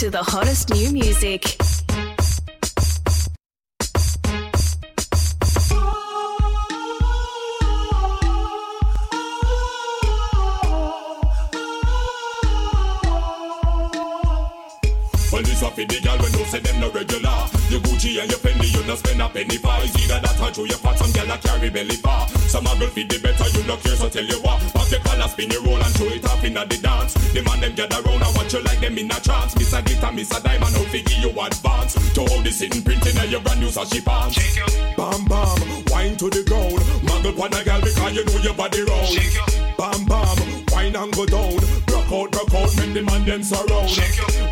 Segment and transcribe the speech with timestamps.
[0.00, 1.42] to the hottest new music.
[15.30, 17.20] Well, this what for the girl when you say them no regular.
[17.68, 18.40] Your Gucci and your
[18.90, 19.70] no spend a penny for.
[19.86, 22.26] It's either that or through your pot, some girl a carry belly bar.
[22.50, 24.58] Some a girl feed the better, you no care, so tell you what.
[24.74, 27.14] Pop your collar, spin your roll and throw it up inna the dance.
[27.30, 29.54] The man them gather round and watch you like them in a trance.
[29.54, 31.94] Miss a glitter, miss a diamond, how figure you advance.
[32.18, 34.42] To hold this sitting printing of your brand new sashi pants.
[34.98, 35.58] Bam bam,
[35.94, 36.82] wine to the ground.
[37.06, 39.14] Muggle pon a girl because you know your body round.
[39.78, 40.38] Bam bam,
[40.74, 41.79] wine and go down.
[42.12, 43.86] Out, rock out, make the man them surround.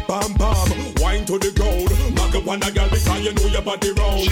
[0.06, 0.68] Bam bam,
[1.02, 1.90] wine to the ground.
[2.14, 4.30] Muggle pon a girl because you know your body round.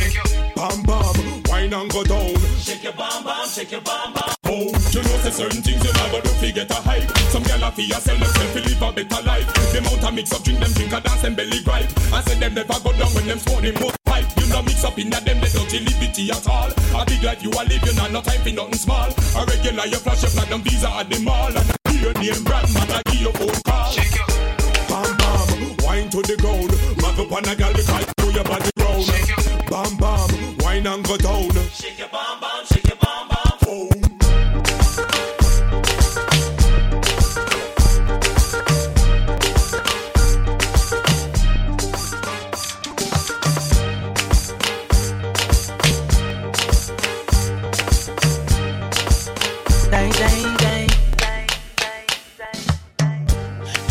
[0.55, 2.39] Bam bam, wine and go down.
[2.63, 4.31] Shake your bam bam, shake your bam bam.
[4.47, 7.11] Oh, you know say certain things you never do fi get a hype.
[7.35, 9.73] Some gyal a fi a sell themself fi live a better life.
[9.73, 11.91] Them out a mix up drink them drink a dance and belly gripe.
[12.15, 14.06] I said them never go down when them smoke them.
[14.47, 16.71] You know mix up in that them they don't liberty at all.
[16.95, 19.11] A big life you a live, you know no time for nothing small.
[19.11, 22.73] A regular you flash your platinum visa at the mall and a your name brand
[22.73, 23.91] man I give your phone call.
[24.87, 26.71] Bam bam, wine to the ground.
[27.03, 29.07] Mag up on a gal because you know your body round.
[29.67, 31.51] Bam bam, wine and go down.
[31.75, 33.59] Shake your bam bam, shake your bam bam.
[33.67, 34.06] Oh.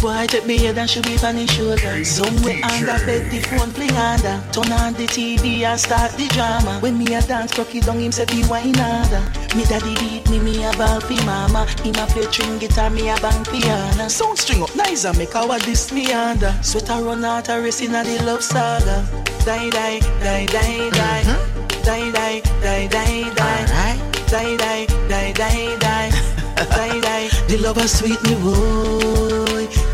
[0.06, 2.06] Boy, take me head and should be on his shoulder.
[2.06, 4.38] Somewhere under bed, the phone fling under.
[4.54, 6.78] Turn on the TV and start the drama.
[6.80, 9.26] When me a dance, cocky down him say be wine harder.
[9.58, 11.66] Me daddy beat me, me a ball fi mama.
[11.82, 14.08] Him a play string guitar, me a bang piano.
[14.08, 16.54] Sound string up nice and make our this me under.
[16.62, 19.02] Sweater run out a race in a the love saga.
[19.44, 21.24] Die, die, die, die, die.
[21.26, 21.82] Mm-hmm.
[21.82, 23.66] Die, die, die, die, die.
[24.30, 26.12] Die, die, die, die, die.
[26.56, 27.30] Die, die.
[27.48, 29.45] The lover sweet me boy.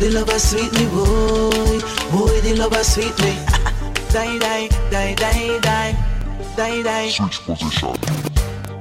[0.02, 1.78] The lover sweet me boy.
[2.10, 3.38] Boy, the lover sweet me.
[4.12, 5.96] Die, die, die, die, die.
[6.56, 7.08] Die, die.
[7.08, 7.94] Switch position.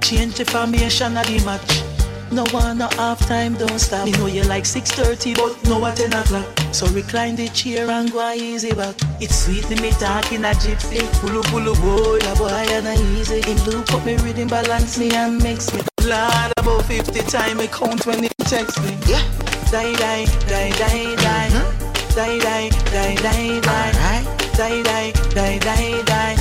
[0.01, 1.83] Change the formation of the match.
[2.31, 4.05] No one, no half time, don't stop.
[4.05, 6.47] Me know you like 6.30, but no at 10 o'clock.
[6.71, 8.95] So recline the chair and go easy back.
[9.21, 11.01] It's sweet in me talking a gypsy.
[11.21, 13.47] Pulu pulu boy, a boy and a easy.
[13.47, 15.81] In loop up me rhythm, balance me and mix me.
[16.01, 18.97] Lord, about 50 time me count when he text me.
[19.05, 19.50] Yeah.
[19.71, 21.47] Die, die, die, die, die.
[22.13, 23.91] Die, die, die, die, die.
[24.57, 26.35] Die, die, die, die, die.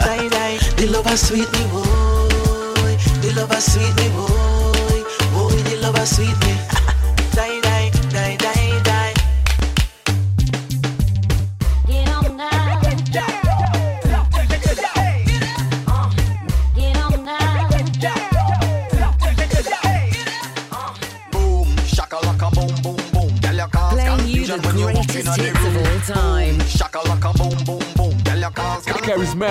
[0.00, 0.58] Die, die.
[0.76, 2.96] The lover sweet me boy.
[3.22, 5.04] The lover sweet me boy.
[5.32, 6.36] Boy, the lover sweet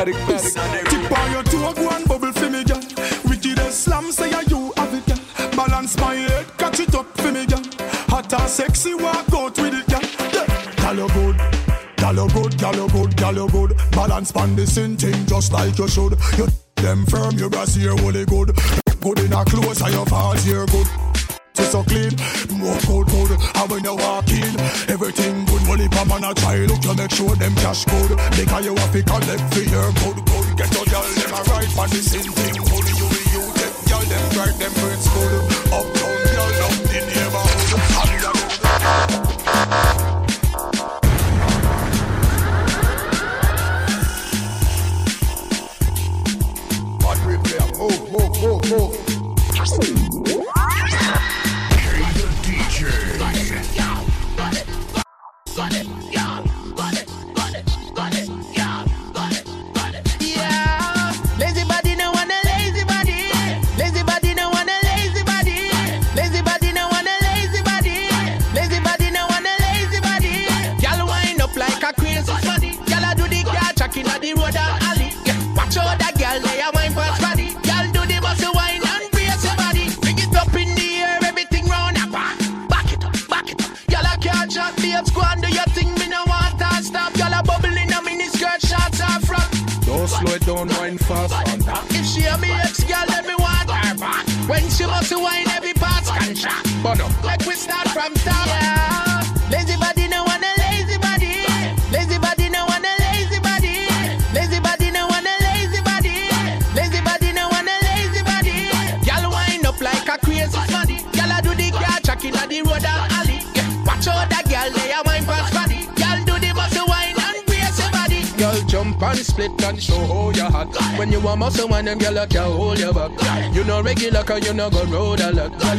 [0.03, 0.89] Charismatic.
[0.89, 2.81] Tip on your toe, go and bubble for me, girl.
[3.25, 5.19] Wicked slam, say yeah, you have it, girl.
[5.55, 7.61] Balance my head, catch it up for me, girl.
[8.09, 10.01] Hot and sexy, walk out with it, girl.
[10.77, 11.37] Girl, you good.
[11.97, 13.77] Girl, you good, girl, you good, girl, you good.
[13.91, 16.17] Balance pan the same thing just like you should.
[16.37, 18.51] You them firm, your brass here, really good.
[18.99, 20.02] Good in a clothes, and your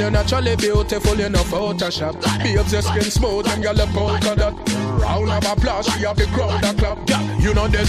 [0.04, 2.20] you're naturally beautiful, you know Photoshop.
[2.42, 4.54] Babes, your skin smooth and girl, a polka dot.
[5.00, 6.98] Round of applause, she have the crowd a clap.
[7.40, 7.88] You know dead.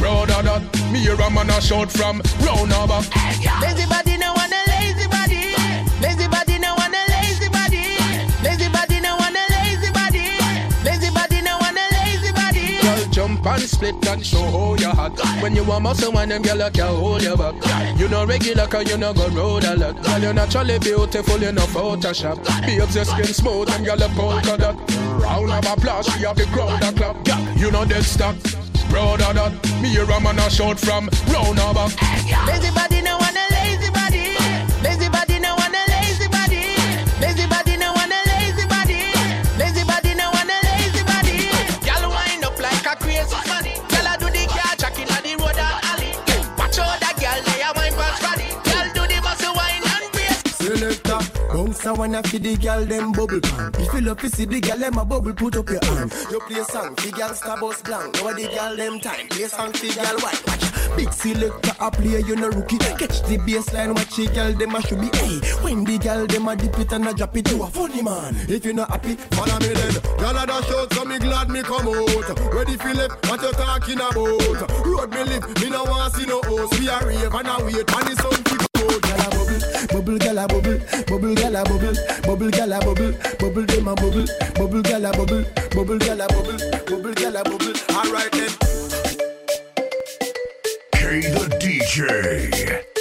[0.00, 0.62] Road a dot.
[0.90, 3.60] Me hear a man a shout from round of back.
[3.60, 3.84] Lazy
[13.58, 15.18] and split and show how you hot.
[15.42, 17.54] When you want muscle, when them girl can hold your back.
[17.98, 20.02] You know regular, cause you know go road a lot.
[20.02, 22.44] Girl, you're naturally beautiful, you know Photoshop.
[22.62, 24.76] Babes, your skin smooth and girl, a polka dot.
[25.20, 27.16] Round of applause, she have the crowd a clap.
[27.56, 28.04] You know dead.
[28.90, 29.52] Road a dot.
[29.82, 31.76] Me hear a man a shout from round of
[32.74, 32.97] body
[51.88, 53.72] a wanna feed the girl them bubble pan.
[53.78, 56.12] If you love to see the girl them a bubble, put up your hand.
[56.30, 58.14] You play a song, the girl star bus blank.
[58.14, 60.42] Now the girl them time, play song, the girl white.
[60.46, 62.78] Watch, big selector a play, you no rookie.
[62.78, 65.08] Catch the baseline, watch the girl them a should be.
[65.16, 68.02] Hey, when the girl them a dip it and a drop it, you a funny
[68.02, 68.36] man.
[68.48, 69.94] If you not happy, follow me then.
[70.18, 72.52] Girl a dash so me glad me come out.
[72.52, 74.84] Ready for left, what you talking about?
[74.84, 76.78] Road me live, me no want see no host.
[76.78, 79.47] We a rave and a wait, and the sun keep out.
[79.88, 83.88] Bubble, bubble, girl a bubble, bubble, girl a bubble, bubble, girl a bubble, bubble, them
[83.88, 87.72] a bubble, bubble, girl a bubble, bubble, girl a bubble, bubble, girl a bubble.
[87.94, 88.50] All right then.
[90.92, 92.97] K the DJ.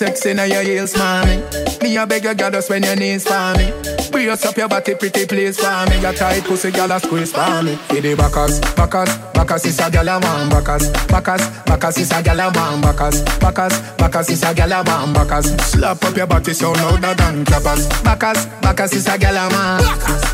[0.00, 1.44] Sexy now your heels, mommy.
[1.82, 3.68] Me a beg you, girl, just when your knees for me.
[4.10, 6.00] Brace up your body, pretty please for me.
[6.00, 7.76] Your tight pussy, girl, a squeeze for me.
[7.76, 10.48] For the backers, backers, backers is a girl a man.
[10.48, 12.80] Backers, backers, backers is a girl a man.
[12.80, 15.12] Backers, backers, backers is a girl a man.
[15.12, 17.86] Backers, slap up your body so louder than clappers.
[18.02, 19.82] Backers, backers is a girl a man.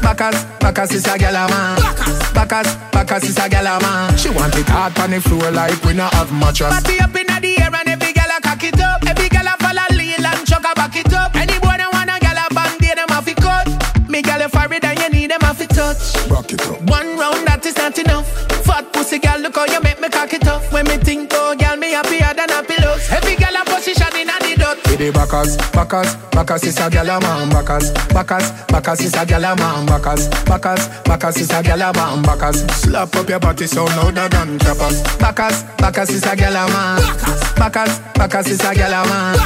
[0.00, 1.76] Backers, backers is a girl a man.
[2.34, 4.16] Backers, backers is a girl a man.
[4.16, 6.70] She want it hard on the floor like we not have mattress.
[6.70, 8.15] Party up inna the air and every
[14.84, 16.30] a and you need them have to touch.
[16.30, 16.80] Rock it up.
[16.90, 18.28] One round that is not enough.
[18.64, 20.62] Fat pussy girl, look how you make me cock it up.
[20.72, 23.08] When me think oh girl, me happier than a pillows.
[23.10, 23.45] Every girl
[24.96, 27.50] With the backers, backers, backers is a gyal a man.
[27.50, 29.84] Backers, backers, backers is a gyal a man.
[29.84, 32.22] Backers, backers, backers is a gyal a man.
[32.22, 35.02] Backers, slap up your body so louder than clappers.
[35.18, 36.96] Backers, backers is a gyal a man.
[37.56, 39.36] Backers, backers is a gyal a man.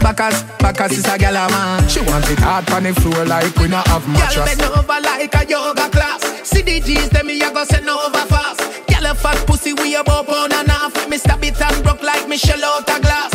[0.00, 1.86] Backers, backers is a gyal a man.
[1.86, 4.56] She want it hard on the floor like we not have mattress.
[4.56, 6.24] bend over like a yoga class.
[6.48, 8.60] See the G's, them me a go send over fast.
[8.88, 10.96] Girl a fat pussy, we a bow pound and half.
[11.10, 13.33] Me stab it and broke like Michelle out a glass.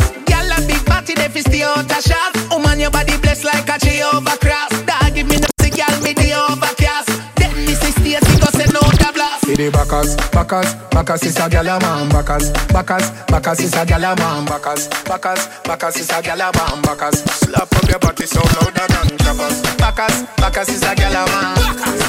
[1.10, 2.36] Body, they fi stay out a shot.
[2.50, 4.70] Woman your body blessed like a Jehovah cross.
[4.86, 7.08] Dog give me no girl me the overcast.
[7.36, 9.46] Then me see Stacy go send out a blast.
[9.46, 12.08] See the backers, backers, backers is a gyal man.
[12.10, 14.44] Backers, backers, backers is a gyal man.
[14.44, 16.82] Backers, backers, backers is a gyal man.
[16.82, 19.62] Backers, slap up your body so louder than clappers.
[19.78, 21.56] Backers, backers is a gyal man.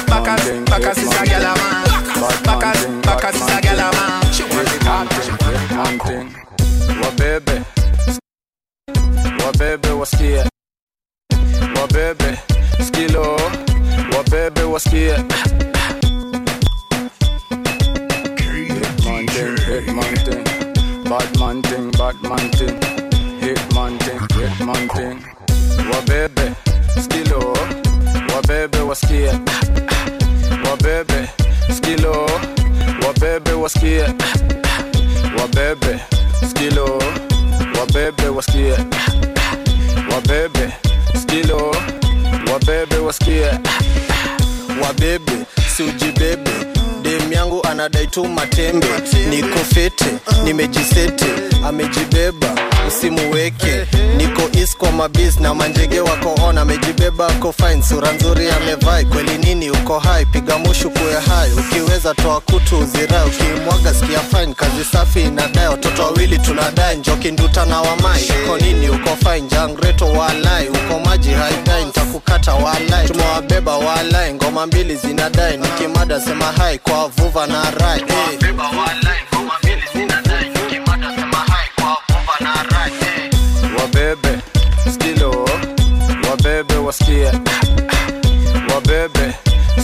[0.06, 2.11] Backers, backers is a gyal man.
[14.90, 14.94] Baby?
[14.96, 15.18] What's?
[19.04, 20.44] Man thing, hit man thing.
[21.04, 22.76] Bad man thing, bad man thing.
[23.40, 23.98] Hit man
[24.32, 25.18] hit man thing.
[25.88, 26.54] What baby?
[26.96, 27.40] Skilo.
[27.40, 28.34] Oh.
[28.34, 28.78] What baby?
[28.82, 29.32] What's here?
[30.64, 31.28] What baby?
[31.68, 32.14] Skilo.
[32.14, 32.98] Oh.
[33.02, 33.54] What baby?
[33.54, 34.08] What's here?
[35.36, 36.00] What baby?
[36.42, 36.98] Skilo.
[37.00, 37.72] Oh.
[37.74, 38.28] What baby?
[38.30, 39.01] What's here?
[45.18, 45.44] Dem
[45.88, 46.11] yangu
[47.82, 48.86] anadai tu matembe.
[49.30, 50.04] Niko fete
[50.44, 51.26] nimejisete,
[51.66, 52.46] amejibeba
[52.88, 53.86] usimuweke
[54.16, 57.82] niko is mabis na manjege wako on amejibeba ako fine.
[57.82, 60.26] Sura nzuri amevai kweli nini uko hai?
[60.26, 63.26] Piga mushu kuwe hai ukiweza toa kutu uzirai.
[63.28, 65.68] Ukimwaga sikia fine kazi safi inadai.
[65.68, 69.48] Watoto wawili tunadai njoki nduta na wamai uko nini uko fine?
[69.48, 75.56] Jangreto walai uko maji haidai ntakukata walai tumewabeba walai ngoma mbili zinadai.
[75.56, 78.22] Nikimada sema hai kwa vuva na hey.
[83.78, 84.42] wabebe
[84.92, 85.48] skilo.
[86.30, 87.32] Wabebe wasikie.
[88.74, 89.34] Wabebe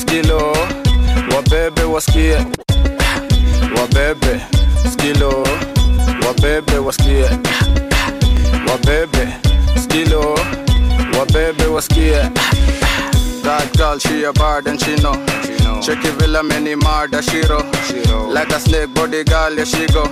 [0.00, 0.56] skilo.
[1.34, 2.38] Wabebe wasikie.
[3.76, 4.40] Wabebe
[4.92, 5.44] skilo.
[6.26, 7.28] Wabebe wasikie.
[8.68, 9.28] Wabebe
[9.82, 10.38] skilo.
[11.18, 12.30] Wabebe wasikie.
[13.42, 15.57] That girl, she a bad and she know.
[15.90, 16.74] It villa many
[17.22, 17.62] shiro.
[18.28, 20.04] Like a snake body girl, ya shigo.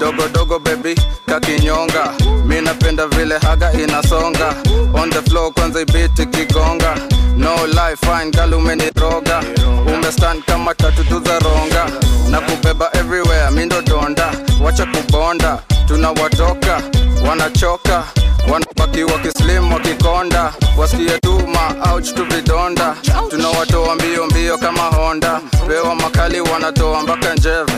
[0.00, 0.94] Dogo dogo baby,
[1.26, 2.46] kakinyonga.
[2.46, 4.54] Mi napenda vile haga inasonga.
[4.94, 6.94] On the floor kwanza ibiti kigonga.
[7.36, 9.42] No life fine girl umeniroga.
[9.86, 11.86] Umestand kama tatu tu za ronga.
[12.30, 14.32] Na kubeba everywhere, mi ndo donda.
[14.62, 16.82] Wacha kubonda, tunawatoka,
[17.28, 18.04] wanachoka
[18.50, 22.96] wanabaki wakislim wakikonda wasikie tuma ouch tu vidonda.
[23.30, 25.40] Tunawatoa mbio mbio kama honda.
[25.68, 27.72] Pewa makali wanatoa mpaka njeve.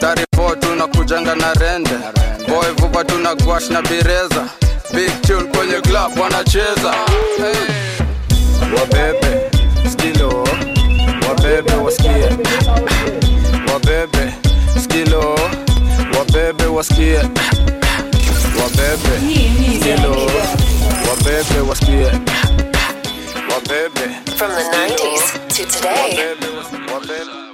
[0.00, 1.90] Tarifo tunakujanga na rende.
[2.48, 4.44] Boy vuba tuna gwash na bireza.
[4.94, 6.94] Big tune kwenye club wanacheza.
[7.36, 7.74] Hey.
[8.80, 9.50] wabebe
[9.92, 10.48] skilo.
[11.28, 12.28] Wabebe wasikie.
[13.72, 14.34] Wabebe
[14.84, 15.38] skilo.
[16.18, 17.16] Wabebe wasikie.
[18.62, 19.20] Wabebe
[19.80, 20.30] skilo
[21.24, 22.10] wabebe wasikie
[23.50, 27.53] wabebe From the 90s to today.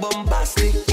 [0.00, 0.87] Bombastic.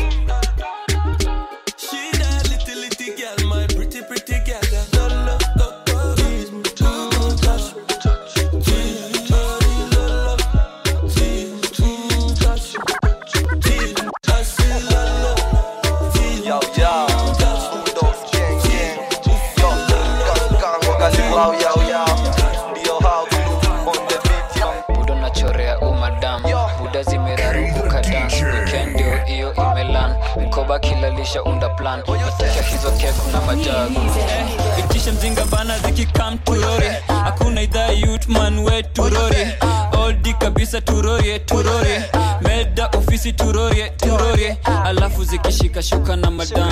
[40.75, 42.10] Kabisa turorie turorie
[42.41, 46.72] meda ofisi turorie turorie alafu zikishika shuka na madam.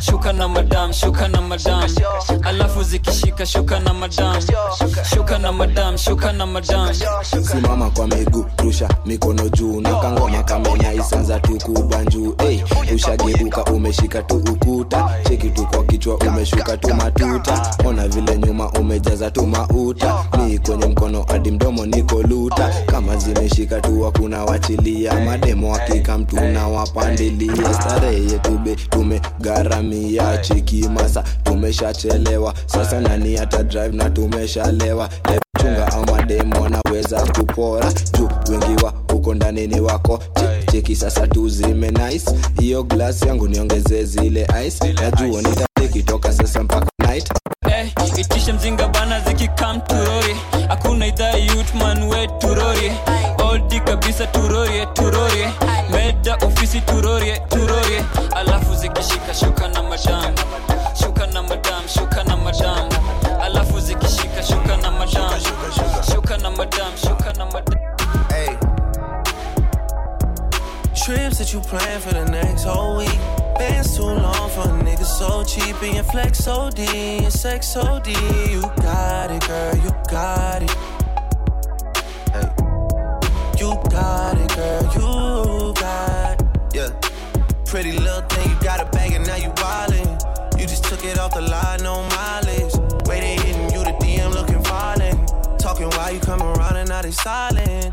[0.00, 1.90] Shuka na madam shuka na madam.
[2.44, 4.36] Alafu zikishika shuka na madam.
[5.14, 6.88] Shuka na madam shuka na madam
[9.06, 12.60] miguu mikono juu na kangoma kamenya isanza tukubanjuu hey,
[12.94, 15.10] ushageuka umeshika tu ukuta.
[15.28, 17.70] Cheki tu kwa kichwa umeshuka tu matuta.
[17.84, 20.24] Ona vile nyuma umejaza tu mauta.
[20.46, 22.70] Ni kwenye mkono hadi mdomo niko luta.
[22.86, 25.20] Kama zimeshika tu wakuna wachilia.
[25.20, 30.38] Mademo hakika mtu na wapandilia starehe yetu be tumegharamia.
[30.38, 32.54] Cheki masa tumeshachelewa.
[32.66, 35.08] Sasa nani hata drive na tumeshalewa
[35.64, 37.92] chunga ama demo wanaweza kupora.
[38.18, 40.18] Juu wengi wa huko ndani ni wako.
[40.34, 42.30] Che- cheki sasa tu zime nice.
[42.60, 44.92] Hiyo glass yangu niongeze zile ice.
[44.92, 47.28] Najua nitakitoka sasa mpaka night.
[47.68, 47.88] Hey,
[48.20, 50.36] itishe mzinga bana zikikam turori
[50.68, 52.92] hakuna idhaa yutman we turori
[53.50, 55.48] oldi kabisa turorie turorie
[55.92, 57.40] meda ofisi turorie
[71.78, 73.18] plan for the next whole week.
[73.58, 78.00] Bands too long for a nigga so cheap and your flex OD, your sex so
[78.04, 78.16] deep.
[78.48, 80.70] You got it, girl, you got it.
[82.34, 82.48] Hey.
[83.58, 86.76] You got it, girl, you got it.
[86.76, 86.90] Yeah.
[87.66, 90.60] Pretty little thing, you got a bag and now you wildin'.
[90.60, 92.74] You just took it off the line, no mileage.
[93.08, 95.18] Waiting, hitting you the DM looking violent.
[95.58, 97.92] Talking while you come around and now they silent.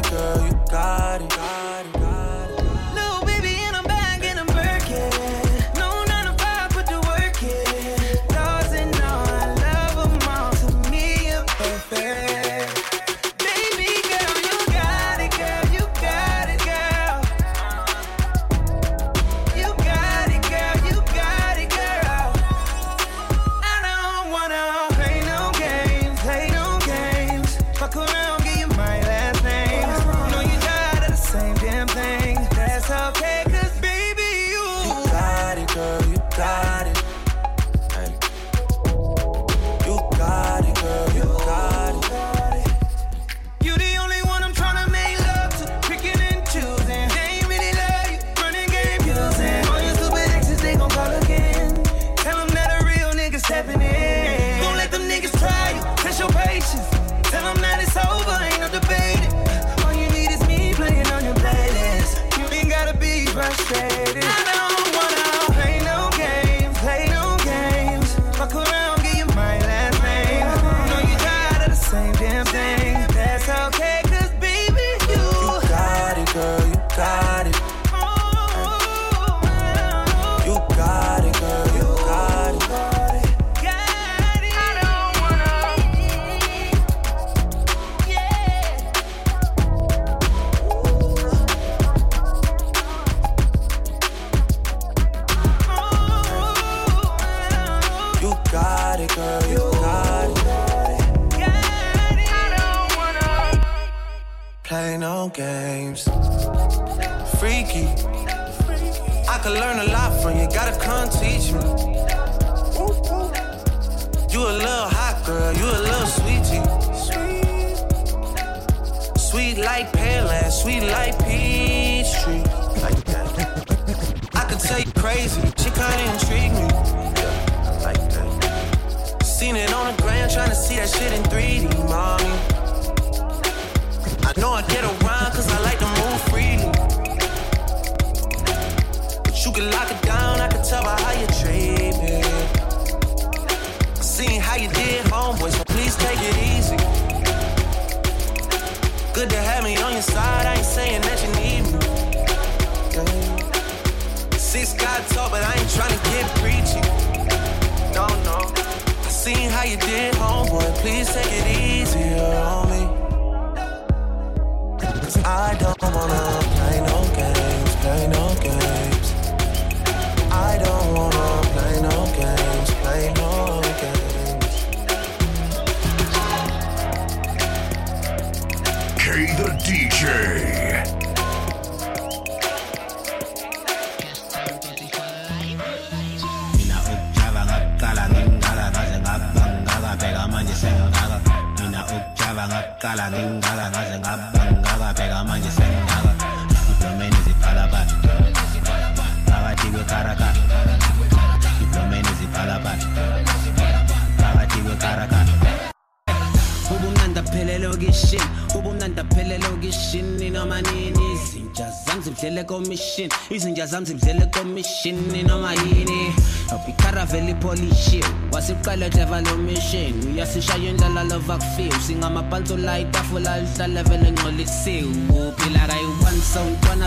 [207.91, 208.21] mission
[208.55, 211.13] ubumnandi phele lokishini noma nini?
[211.13, 213.09] Izinja zami zibudlele commission.
[213.29, 214.95] Izinja zami zibudlele commission
[215.27, 216.13] noma yini?
[216.55, 219.93] Ubikaraveli polishiw wasiqala driver lo mission.
[220.13, 226.39] Uyasishaya indlala lova kufiw singamaphansi la vele ngcolisiwe uphila kayi-one so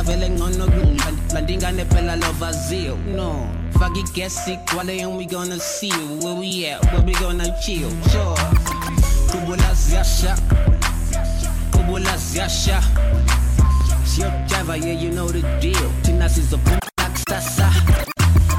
[0.02, 2.52] vele ngcono kungibandingane phela lova
[3.14, 3.48] no.
[3.78, 4.60] Fuck it, get sick,
[5.16, 5.90] we gonna see?
[5.90, 6.80] Where we at?
[6.92, 7.90] Where we gonna chill?
[8.08, 8.36] Sure.
[9.26, 10.42] Kubula ziyashaka
[11.74, 12.80] Fubula Ziasha.
[14.04, 15.90] Sio Java, yeah, you know the deal.
[16.02, 16.78] Thina sizobhula
[17.12, 17.70] kusasa.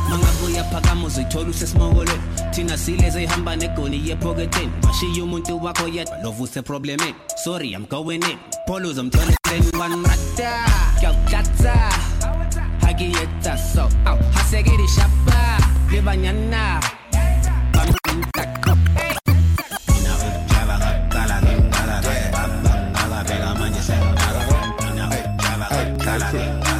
[0.09, 2.21] Mangabuya phakama uzoyithola usesmongolweni.
[2.51, 4.71] Thina sileze ihamba negoni yephoketheni.
[4.81, 7.15] Bashiya umuntu wakho yedwa lovuse problemeni.
[7.43, 8.37] Sorry, I'm going in.
[8.67, 9.33] Polo uzomthola
[9.79, 10.65] one rata.
[10.99, 11.73] Kyakuhlatsa.
[12.81, 13.89] Hakiyetsa so.
[14.05, 15.57] Aw, hasekeli shapa.
[15.91, 16.81] Libanyana.
[17.71, 18.64] Bamintaka.
[26.23, 26.75] I.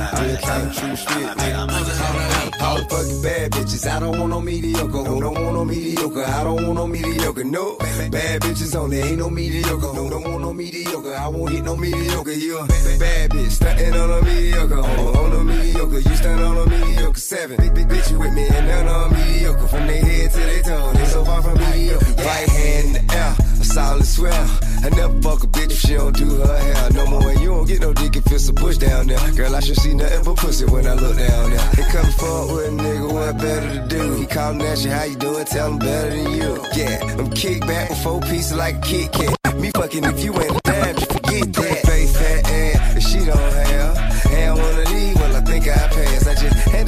[2.61, 5.03] All the fucking bad bitches, I don't want no mediocre.
[5.03, 6.23] Who don't want no mediocre?
[6.23, 7.43] I don't want no mediocre.
[7.43, 7.77] No,
[8.11, 9.93] bad bitches only, ain't no mediocre.
[9.93, 11.15] No, don't want no mediocre?
[11.15, 12.31] I won't hit no mediocre.
[12.31, 12.67] You a
[12.99, 14.79] bad bitch, stuntin' on a mediocre.
[14.79, 17.19] On, on a mediocre, you stunt on a mediocre.
[17.19, 19.67] Seven, big, big bitch, you with me, and none on mediocre.
[19.67, 22.05] From their head to their toe, they so far from mediocre.
[22.23, 23.44] Right hand in the air
[23.75, 24.47] solid swell.
[24.85, 26.91] I never fuck a bitch if she don't do her hair.
[26.91, 29.19] No more, and you don't get no dick if it's a bush down there.
[29.33, 31.67] Girl, I should see nothing but pussy when I look down there.
[31.75, 34.15] They come fuck with a nigga, what better to do?
[34.15, 35.45] He callin' at you, how you doing?
[35.45, 36.51] Tell him better than you.
[36.73, 39.55] Yeah, I'm kick back with four pieces like a Kit Kat.
[39.59, 41.77] Me fucking if you ain't a dime, just forget that.
[41.87, 43.97] Face fat ass, if she don't have.
[44.35, 46.24] Have one of these, well, I think I passed.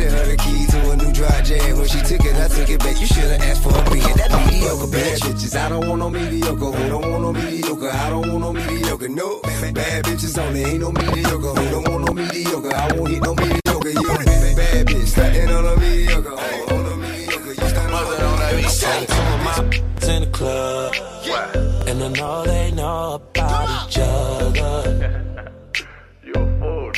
[0.08, 1.78] I just handed her the key to a new dry jam.
[1.78, 3.00] When she took it, I took it back.
[3.00, 4.04] You should've asked for a beat.
[4.16, 5.56] That mediocre bad bitches.
[5.56, 6.72] I don't want no mediocre.
[6.72, 7.90] Who don't want no mediocre?
[7.90, 9.10] I don't want no mediocre.
[9.10, 10.64] No, bad bitches only.
[10.64, 11.54] Ain't no mediocre.
[11.60, 12.76] Who don't want no mediocre?
[12.76, 13.90] I won't hit no mediocre.
[13.90, 14.08] You
[14.56, 15.08] bad bitch.
[15.08, 16.30] Stunting on a mediocre.
[16.32, 17.54] Oh, oh on a mediocre.
[17.54, 20.08] You stunting on a mediocre.
[20.08, 20.96] in the club.
[21.88, 25.52] And I know they know about each other.
[26.24, 26.92] You're a fool.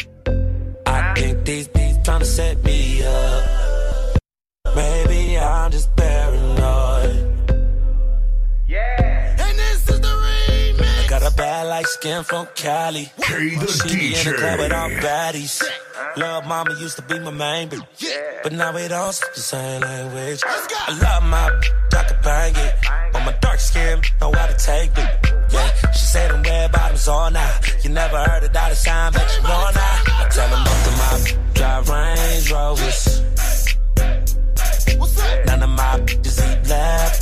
[0.86, 1.68] I think these
[2.00, 4.18] beats tryna set me up.
[4.76, 7.30] Maybe I'm just paranoid.
[8.70, 9.09] And
[11.90, 13.12] skin from Cali.
[13.20, 15.64] K the She be in the club with all baddies.
[16.18, 17.84] Love mama used to be my main bitch.
[18.44, 20.42] But now we don't speak the same language.
[20.46, 21.46] I love my
[22.00, 22.74] I can bang it.
[23.14, 25.10] But my dark skin know how to take it.
[25.52, 27.60] Yeah, she said them red bottoms all night.
[27.84, 30.04] You never heard a dollar sign, but you know now.
[30.22, 31.14] I tell them both of my
[31.54, 33.22] drive Range Rovers.
[35.48, 37.19] None of my bitches eat leftovers.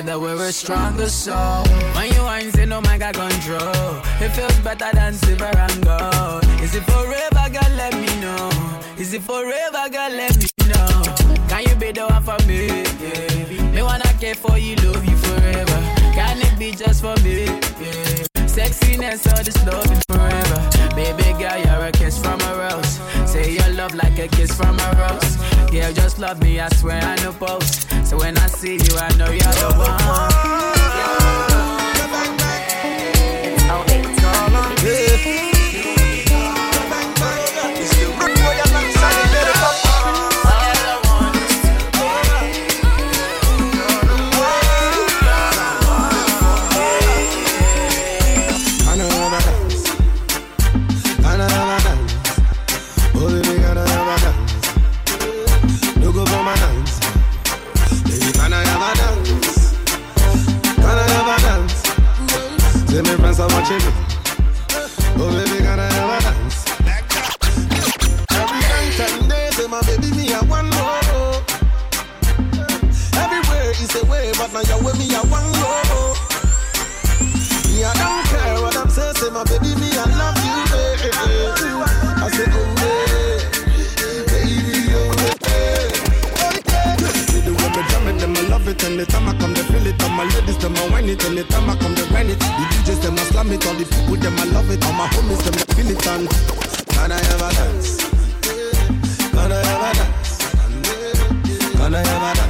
[0.00, 1.69] Together, we're a stronger soul.
[63.62, 65.62] Oh, baby,
[66.22, 66.64] dance.
[68.32, 71.44] Every night and day, say my baby, me more.
[73.20, 73.74] Everywhere
[74.08, 75.14] way, but now you with me
[75.60, 76.16] more.
[77.68, 79.89] Me, I don't care what I'm saying, say my baby, me
[88.20, 88.84] can I a dance?
[88.84, 90.02] Anytime I come, they feel it.
[90.02, 91.24] All my ladies, them a whine it.
[91.24, 92.38] Anytime I come, they grind it.
[92.38, 93.66] The DJs, them a slam it.
[93.66, 94.84] All the people, them a love it.
[94.84, 96.06] All my homies, them a feel it.
[96.06, 96.28] And
[96.88, 97.96] can I ever dance?
[99.32, 100.38] Can I ever dance?
[101.76, 102.49] Can I ever dance?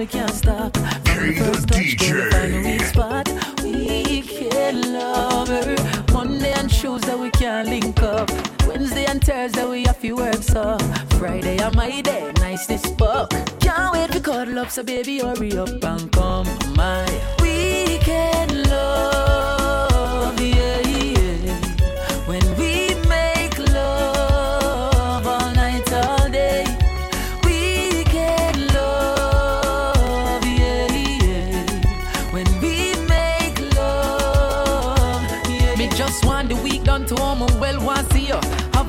[0.00, 0.74] We can't stop.
[0.74, 1.94] From the first touch,
[2.32, 3.28] find a weak spot.
[3.62, 5.76] We can love her.
[6.10, 8.30] Monday and Tuesday we can't link up.
[8.66, 10.78] Wednesday and Thursday we have to work so.
[11.18, 13.28] Friday on my day, nice this book.
[13.60, 17.04] Can't wait to cuddle up, so baby hurry up and come my
[17.42, 19.29] weekend love,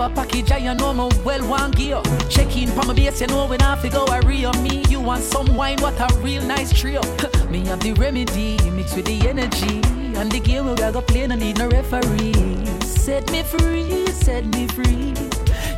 [0.02, 2.02] a package I know me well want gear.
[2.30, 4.84] Check in from my base, you know when I go I real me.
[4.90, 7.02] You want some wine, what a real nice trio.
[7.50, 9.82] me have the remedy mixed with the energy.
[10.18, 12.66] And the game we gotta play, no need no referee.
[12.82, 15.14] Set me free, set me free.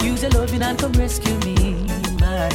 [0.01, 1.73] Use your loving and come rescue me,
[2.19, 2.49] my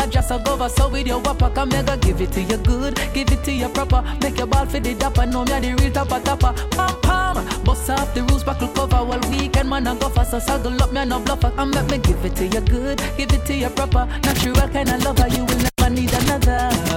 [0.00, 0.68] I just a go over.
[0.68, 3.68] So with your whopper, come mega, give it to you good, give it to you
[3.68, 4.02] proper.
[4.20, 6.52] Make your ball for the dapper, know me a the real tapper tapper.
[6.70, 9.04] Pam pam, bust off the rules, buckle cover.
[9.04, 11.52] Well, weekend man, I go fast, so saddle up, me a no bluffer.
[11.56, 14.06] And make me give it to you good, give it to you proper.
[14.22, 16.93] Natural kind of lover, you will never need another.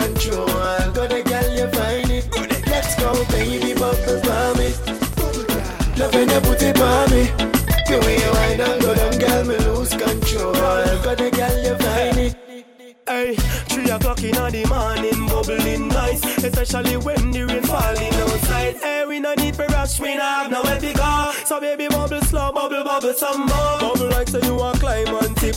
[0.00, 0.46] Control.
[0.96, 2.24] Go the girl, you find it.
[2.66, 4.68] Let's go, baby, bubble by me.
[5.98, 7.22] Love when you put it by me.
[7.88, 10.54] The way you wind and go down, girl, me lose control.
[10.54, 12.36] Cause the girl you find it.
[13.06, 13.34] Hey,
[13.70, 18.76] three o'clock in the morning, bubbling nice, especially when the rain falling outside.
[18.76, 21.32] Hey, we no need for rush, we no have nowhere to go.
[21.44, 23.78] So baby, bubble slow, bubble, bubble some more.
[23.80, 24.79] Bubble like so you want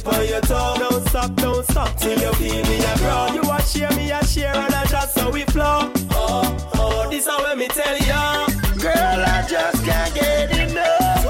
[0.04, 0.76] climb on your toe.
[0.78, 3.28] Don't stop, don't stop till you feel me a grow.
[3.34, 5.92] You a share, me a share, and I just so we flow.
[6.12, 8.48] Oh, oh, this is what me tell ya.
[8.80, 11.24] Girl, I just can't get enough.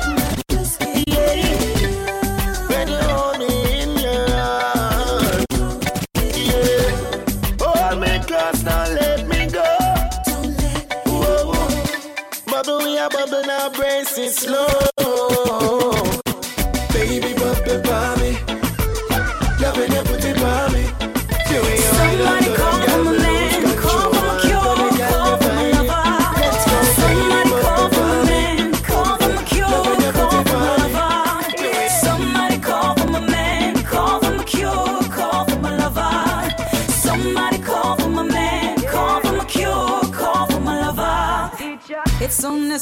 [1.07, 1.47] Yeah.
[2.69, 5.45] When you hold me in your arms.
[6.35, 6.91] Yeah.
[7.61, 9.63] Hold me close, don't let me go.
[11.05, 11.53] Whoa.
[12.51, 14.92] Bubble, we are bubble now, brace it slow.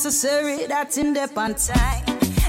[0.04, 2.04] Necessary that's in depth on time.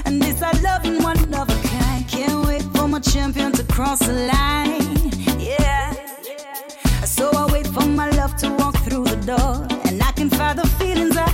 [0.05, 2.07] And this I love in one of a kind.
[2.07, 5.11] Can't wait for my champion to cross the line.
[5.39, 5.93] Yeah.
[7.05, 9.67] So I wait for my love to walk through the door.
[9.85, 11.29] And I can find the feelings I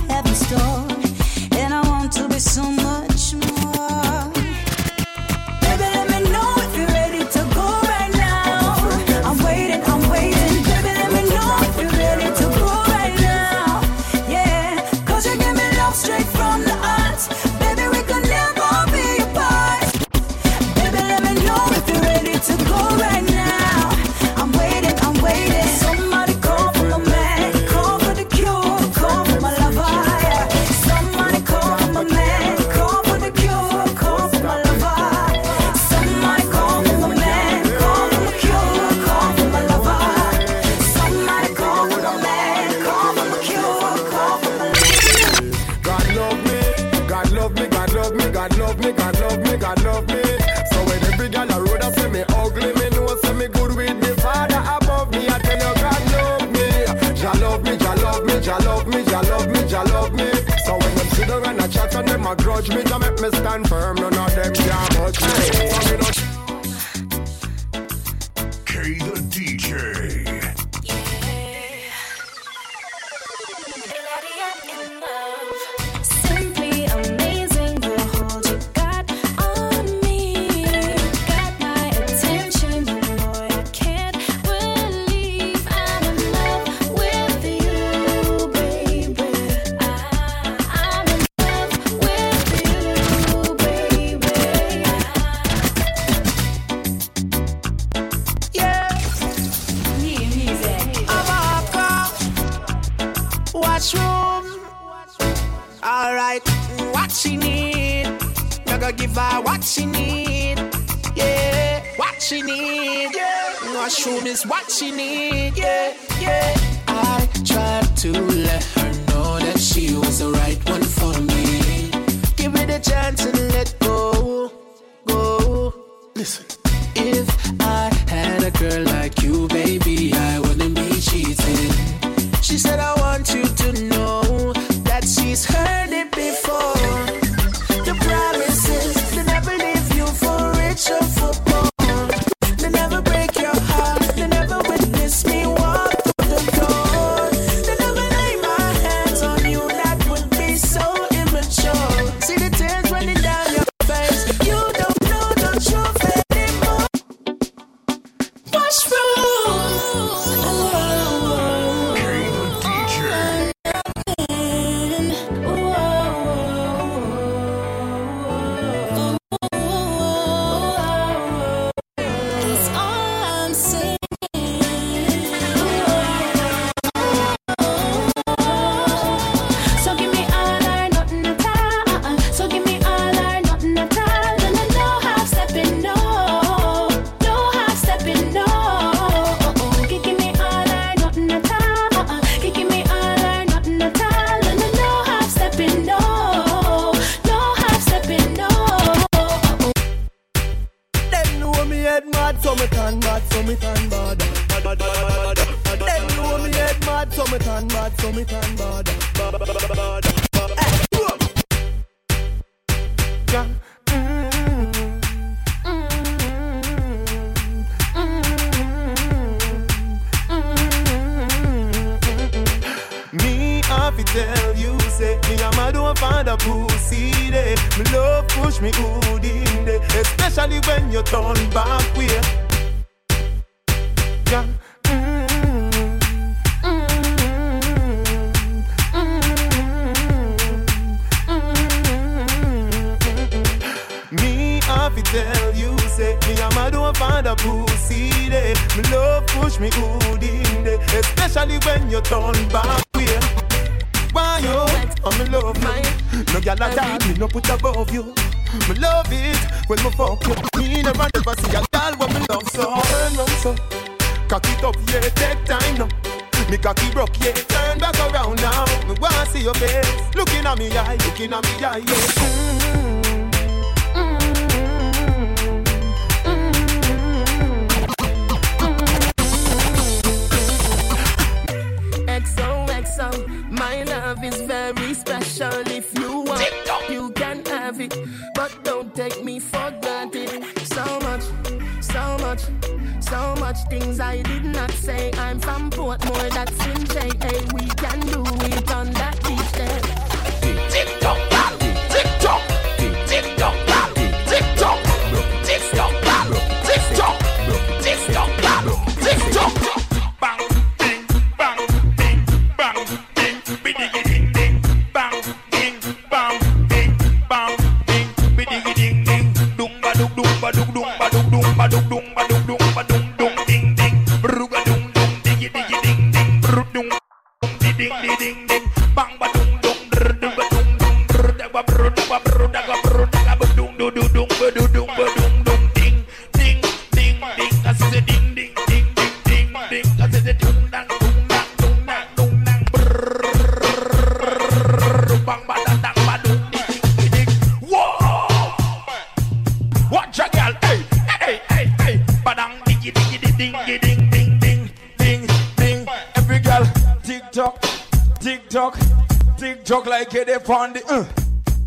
[360.52, 361.04] on the uh,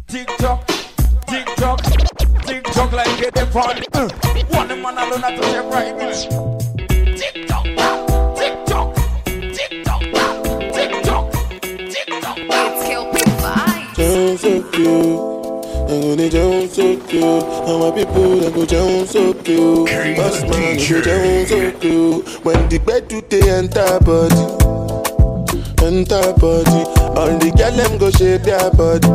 [0.07, 0.67] tick tock,
[1.27, 1.81] tick tock,
[2.45, 4.09] tick tock like get them on the uh.
[4.49, 6.13] One man alone not to step right in.
[14.37, 19.33] So cute, and when they down so cute, and my people they go down so
[19.33, 20.17] cute.
[20.17, 24.52] Boss man go down so cute when the bed do they enter body.
[28.83, 29.12] bud.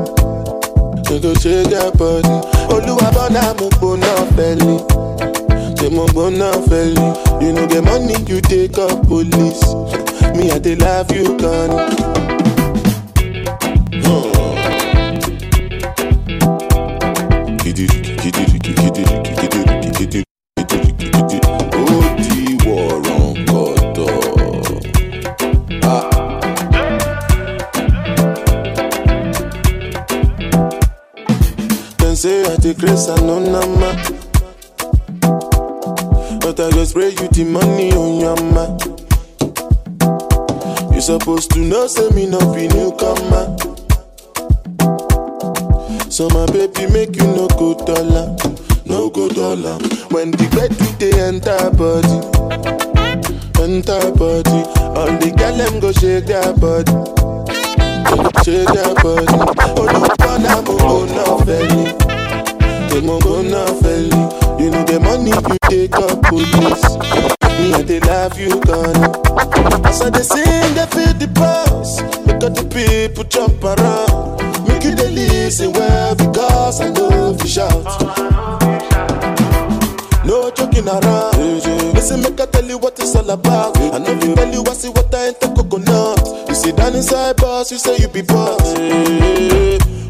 [87.68, 88.60] pass you say you be boss.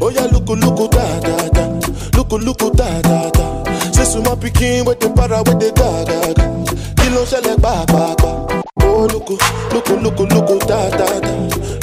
[0.01, 1.67] Oh yeah, look look da da da,
[2.15, 3.91] look look da da da.
[3.91, 6.45] Say suma pikin with the para with the da da da.
[7.03, 8.61] Kilo shele ba ba ba.
[8.83, 9.29] Oh look
[9.73, 11.31] look look look da da da,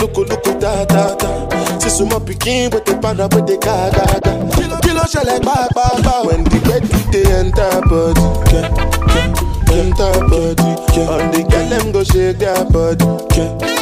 [0.01, 1.79] look look da da da.
[1.79, 4.33] Say suma pikin with the para with the da da da.
[4.57, 6.27] Kilo kilo shele ba ba ba.
[6.27, 8.69] When the get the enter body, yeah,
[9.13, 10.73] yeah, enter body.
[10.97, 11.11] Yeah.
[11.11, 13.05] All the girl them go shake their body,
[13.37, 13.76] yeah.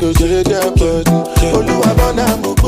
[0.00, 2.59] go ṣe dẹ́ bọ́dì olúwa bọ́nà mú.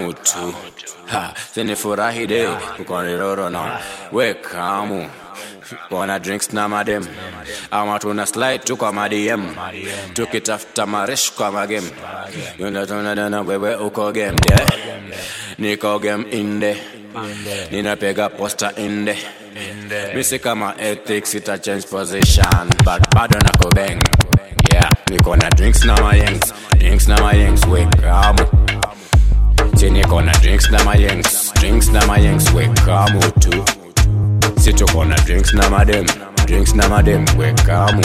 [0.00, 0.54] mutu.
[1.06, 2.48] Ha sinifurahi de
[2.78, 3.78] uko niroro na
[4.12, 5.10] wekamu
[5.90, 7.06] wana drinks na madem.
[7.70, 9.54] Ama tuna slide tu kwa madm
[10.14, 11.84] tukitafuta maresh kwa magem.
[12.58, 14.66] Yunatunadana wewe uko game de
[15.58, 16.76] niko game inde.
[17.70, 19.16] Ninapega posta inde.
[20.14, 22.68] Misi kama ethics ita change position.
[22.84, 24.00] But bado na kobeng.
[24.72, 28.46] Yeah niko na drinks na mayengs drinks na mayengs wekamu
[29.80, 32.66] Kona drinks na mayengs Drinks na mayengs we
[35.24, 36.04] drinks na madem
[36.44, 38.02] Drinks na madem we kamu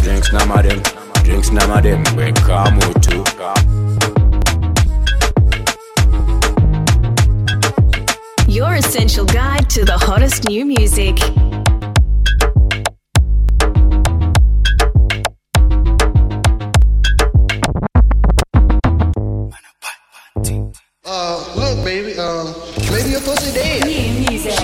[0.00, 0.80] drinks na madem
[1.24, 2.32] Drinks na madem we
[8.46, 11.18] Your essential guide to the hottest new music.
[21.74, 22.14] fuck, baby.
[22.18, 22.44] uh,
[22.90, 23.84] maybe your pussy dead.
[23.84, 24.54] New music.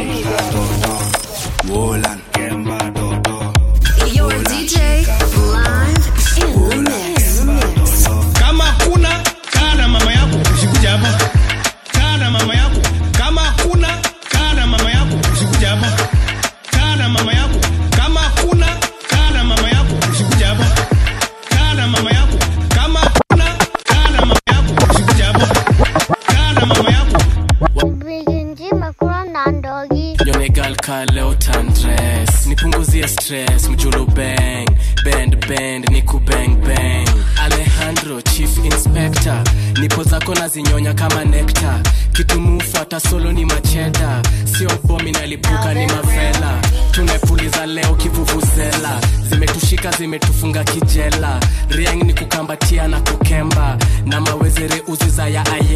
[40.31, 41.81] zako nazinyonya kama nekta
[42.13, 46.61] kitumufata solo ni macheda sio bomi nalipuka ni mafela
[46.91, 49.01] tunaipuliza leo kivuvuzela.
[49.31, 51.41] Zimetushika zimetufunga kijela.
[51.69, 53.79] Riang ni kukambatia na kukemba.
[54.07, 55.70] Na mawezere uziza ya aya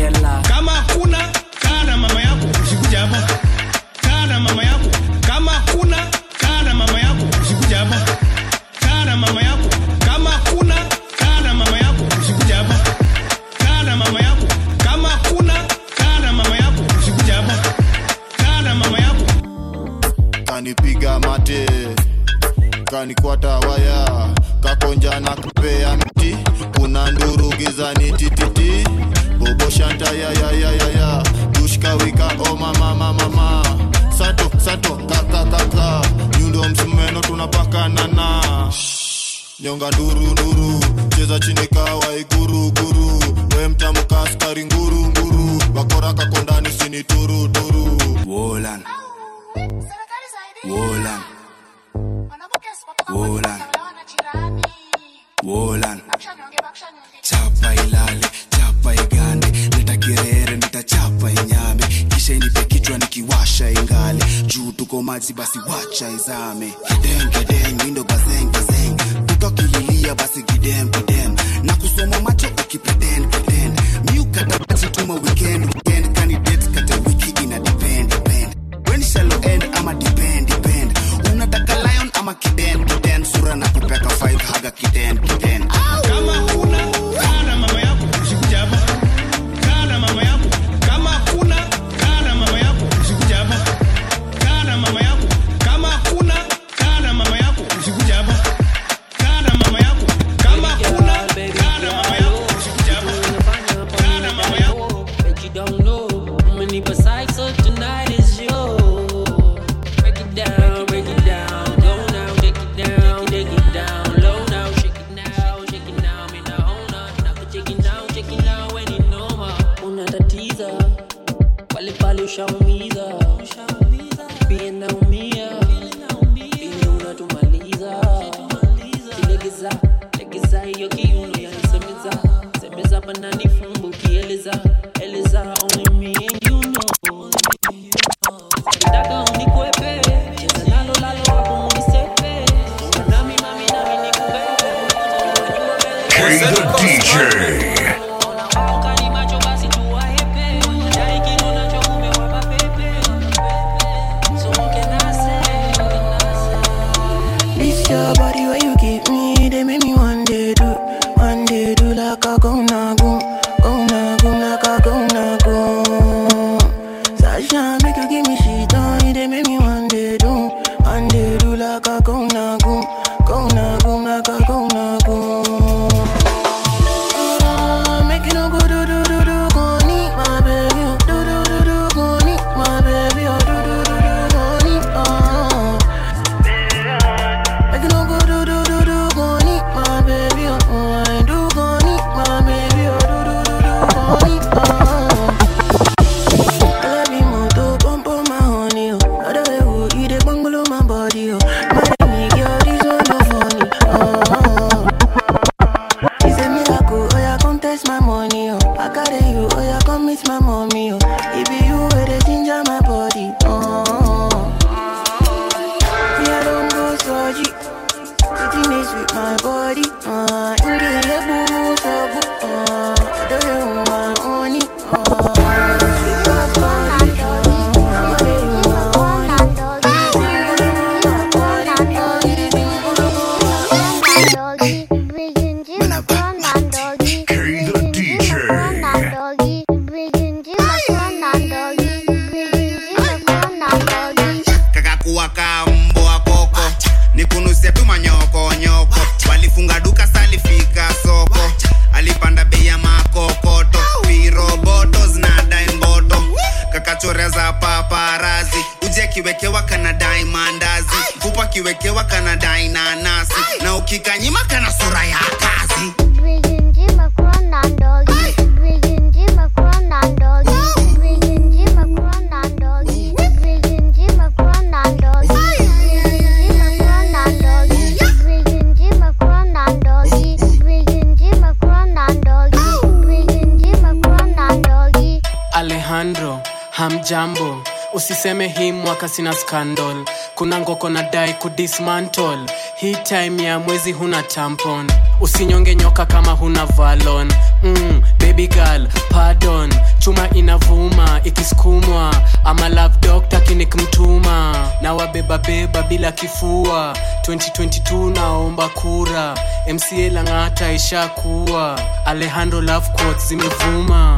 [289.17, 290.05] sina scandal.
[290.35, 292.39] Kuna ngoko na dai kudismantle
[292.77, 294.91] hii time ya mwezi huna tampon.
[295.21, 297.33] Usinyonge nyoka kama huna valon.
[297.63, 299.75] Mm, baby girl pardon.
[299.99, 306.97] Chuma inavuma ikisukumwa ama love doctor kinikmtuma na wabebabeba bila kifua.
[307.29, 309.35] 2022 naomba kura.
[309.75, 311.81] Mca lang'ata ishakuwa.
[312.07, 314.17] Alejandro love quotes zimevuma.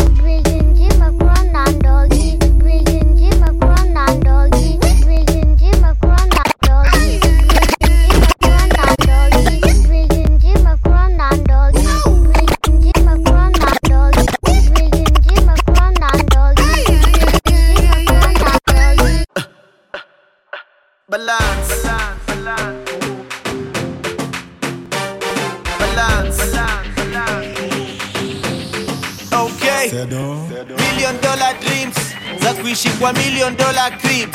[33.00, 34.32] One million dollar crib.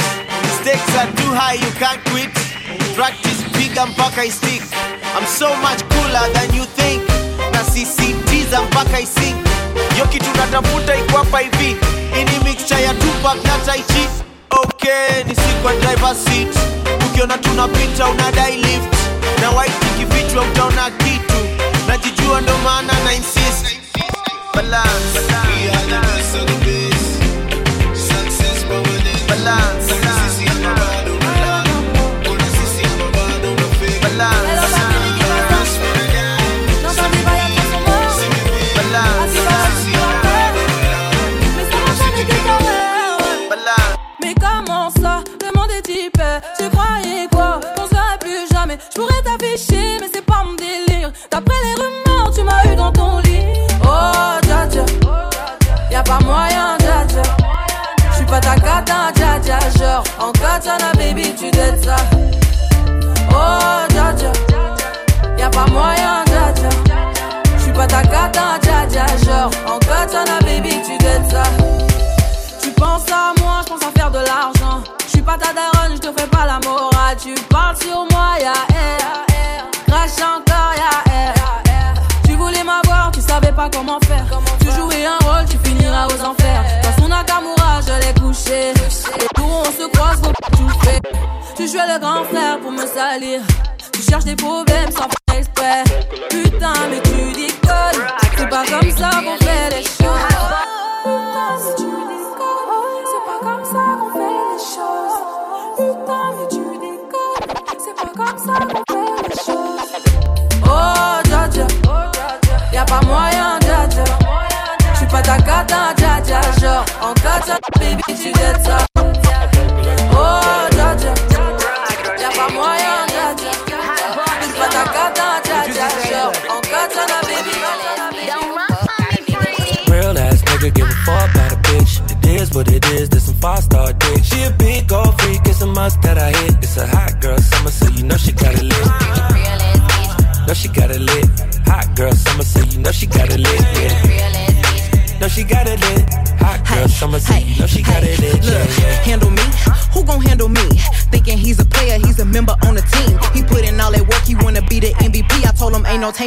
[0.62, 2.30] Stakes are too high, you can't quit.
[2.96, 4.62] Practice piga mpaka isink.
[5.16, 7.02] I'm so much cooler than you think.
[7.52, 9.36] Na sisitiza mpaka isink.
[10.00, 11.76] Yo kitu natafuta iko hivi.
[12.20, 13.84] Ini mixture ya Tupac na Tai
[14.52, 16.56] Okay, ni siku driver seat.
[17.06, 18.94] Ukiona tunapita unadai lift.
[19.42, 21.36] Na white kifichwa utaona kitu.
[21.88, 23.66] Najijua ndo maana na insist.
[24.54, 25.20] Balance.
[25.28, 25.88] Balance.
[25.90, 26.46] Balance.
[26.46, 26.91] Balance.
[29.44, 30.01] silence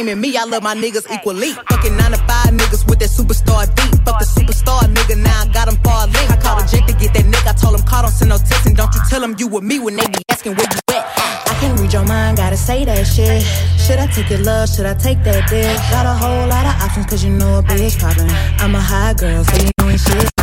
[0.03, 0.35] me.
[0.35, 1.51] I love my niggas equally.
[1.51, 3.95] Fucking nine to five niggas with that superstar beat.
[4.03, 6.29] Fuck the superstar nigga, now I got him far link.
[6.29, 7.47] I called a jet to get that nigga.
[7.47, 8.65] I told him, call, don't send no text.
[8.65, 11.05] And don't you tell him you with me when they be asking where you at.
[11.47, 13.41] I can't read your mind, gotta say that shit.
[13.79, 14.67] Should I take your love?
[14.67, 15.77] Should I take that dick?
[15.89, 18.29] Got a whole lot of options, cause you know a bitch poppin'.
[18.59, 20.34] I'm a high girl, so you know ain't shit.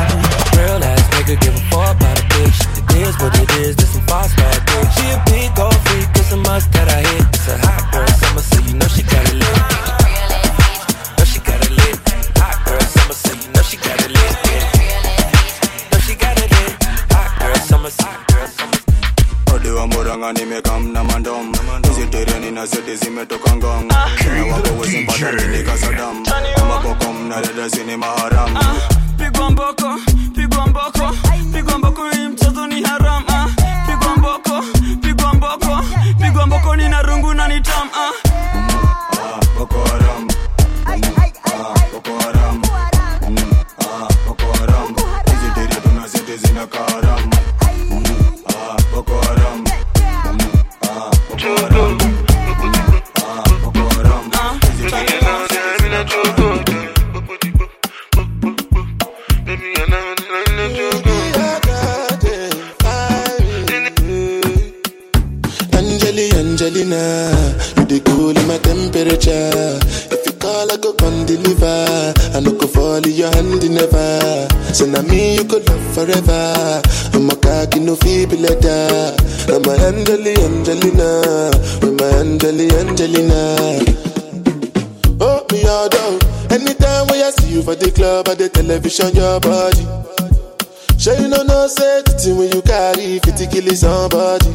[93.70, 94.50] somebody.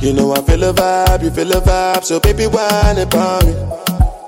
[0.00, 3.52] You know I feel a vibe, you feel a vibe, so baby whine about me.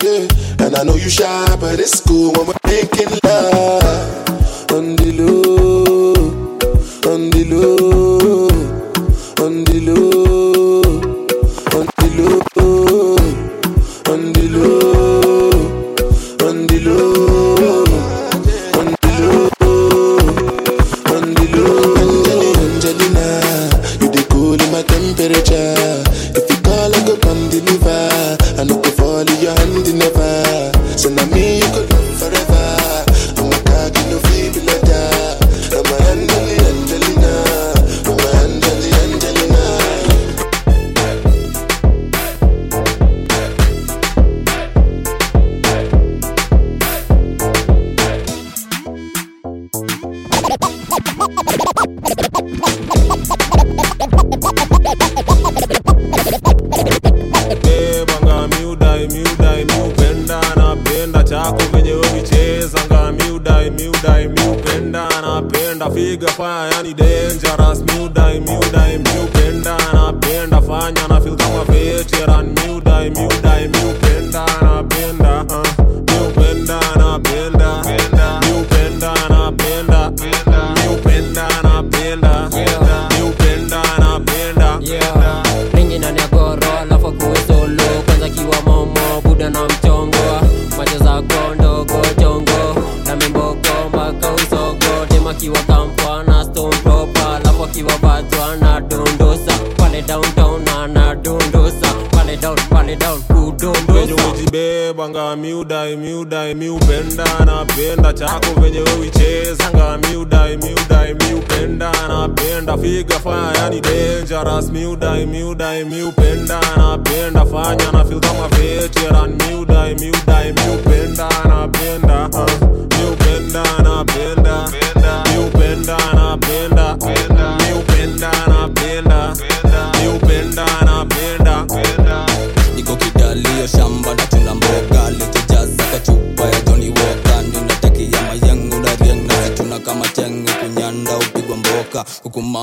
[0.03, 3.66] Yeah, and I know you shy, but it's cool when we're making love.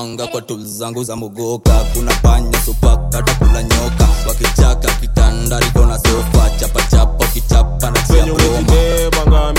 [0.04, 5.98] Panga kwa tool zangu za mogoka, kuna panya supaka takula nyoka, wakichaka kitanda liko na
[5.98, 8.26] sofa, chapa chapa kichapa na chia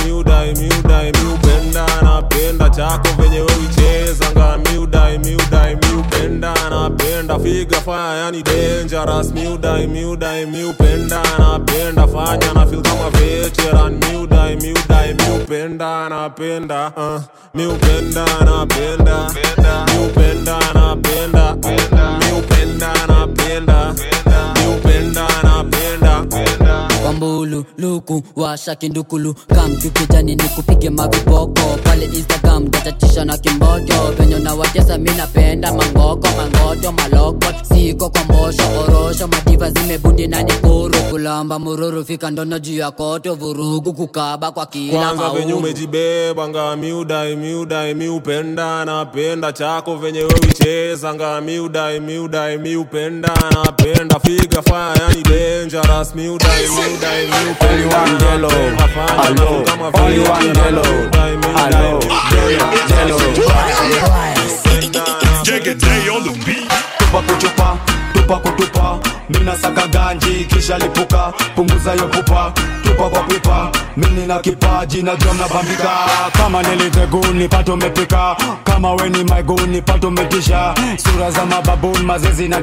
[0.05, 3.07] miudai miudai miupenda napenda chako.
[3.21, 5.75] Venye wewe ucheza ngami udai miudai
[6.35, 9.31] penda napenda figa fanya ni dangerous.
[9.31, 17.21] Miudai miudai miupenda napenda fanya na feel kama veteran miudai miudai miupenda napenda uh,
[17.53, 19.31] miupenda napenda
[19.87, 22.15] miupenda napenda Penda.
[22.17, 23.95] Napenda miupenda napenda
[24.55, 26.64] miupenda napenda
[27.05, 34.53] wambulu luku washa kindukulu kamjukijani ni kupige magoboko pale instagram tatatisha na kimbojo penyo na
[34.53, 35.11] watesa mi
[35.71, 37.45] mangoko mangoto maloko.
[37.73, 43.35] Siko kwa mbosho orosho madiva zimebundi nani kuru kulamba mururu fika ndono juu ya koto.
[43.35, 51.99] Vurugu kukaba kwa kila kwanza venye umejibeba ngamiudai miudai miupenda napenda chako venye wewicheza ngamiudai
[51.99, 54.19] miudai miupenda napenda.
[54.19, 58.49] Figa faya yani dangerous miudai miudai miupenda Angelo,
[59.23, 59.63] hello,
[59.93, 60.83] only one Angelo,
[61.55, 61.99] hello,
[65.73, 67.04] Day on the beat.
[67.05, 67.77] Tupa kuchupa
[68.13, 68.99] tupa kutupa.
[69.29, 71.33] Mina saka ganji kisha lipuka.
[71.55, 72.07] Punguza yo
[72.83, 73.71] tupa kwa pipa.
[73.97, 75.89] Mini na kipaji na drum bambika.
[76.37, 82.61] Kama niliteguni pato mepika kama weni maiguni pato metisha sura za mababuni mazezi na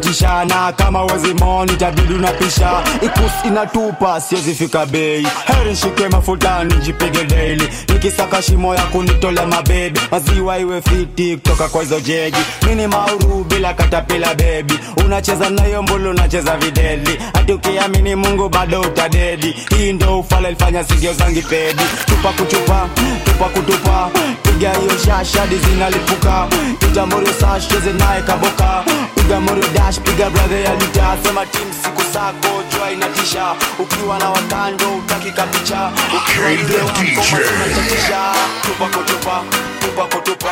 [0.73, 2.71] kama wezi moni tabidi unapisha.
[3.03, 4.55] Ikus inatupa siwezi
[4.87, 5.27] bei.
[5.47, 7.69] Heri nshike mafuta nijipige daily.
[7.89, 10.01] Nikisaka shimo ya kunitolea mabebi.
[10.11, 12.37] Maziwa iwe fiti kutoka kwa hizo jeji.
[12.67, 19.55] Mini mauru bila katapila bebi unacheza nayo mbulu unacheza videli hati ukiamini mungu bado utadedi.
[19.77, 22.89] Hii ndo ufala ilifanya sigio zangi pedi tupa kuchupa
[23.25, 24.11] tupa kutupa.
[24.43, 26.49] Piga hiyo shashadi zinalipuka.
[26.79, 28.85] Piga morio sash cheze naye kaboka.
[29.15, 33.55] Piga morio dash piga brother ya lita sema tim siku sako jua inatisha.
[33.79, 39.43] Ukiwa na wakando utaki kapicha, ukiwa Hey, wako tunachatisha tupa kutupa
[39.81, 40.51] tupa kutupa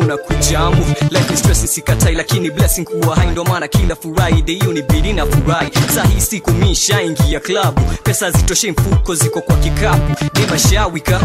[0.00, 3.26] hakuna kujamu life stress sikatai lakini blessing kuwa hai.
[3.26, 5.70] Ndo maana kila friday hiyo ni bidi na furahi.
[5.94, 7.80] Saa hii siku mishaingia klabu.
[8.02, 10.24] Pesa zitoshe mfuko ziko kwa kikapu.
[10.34, 11.20] Demashawika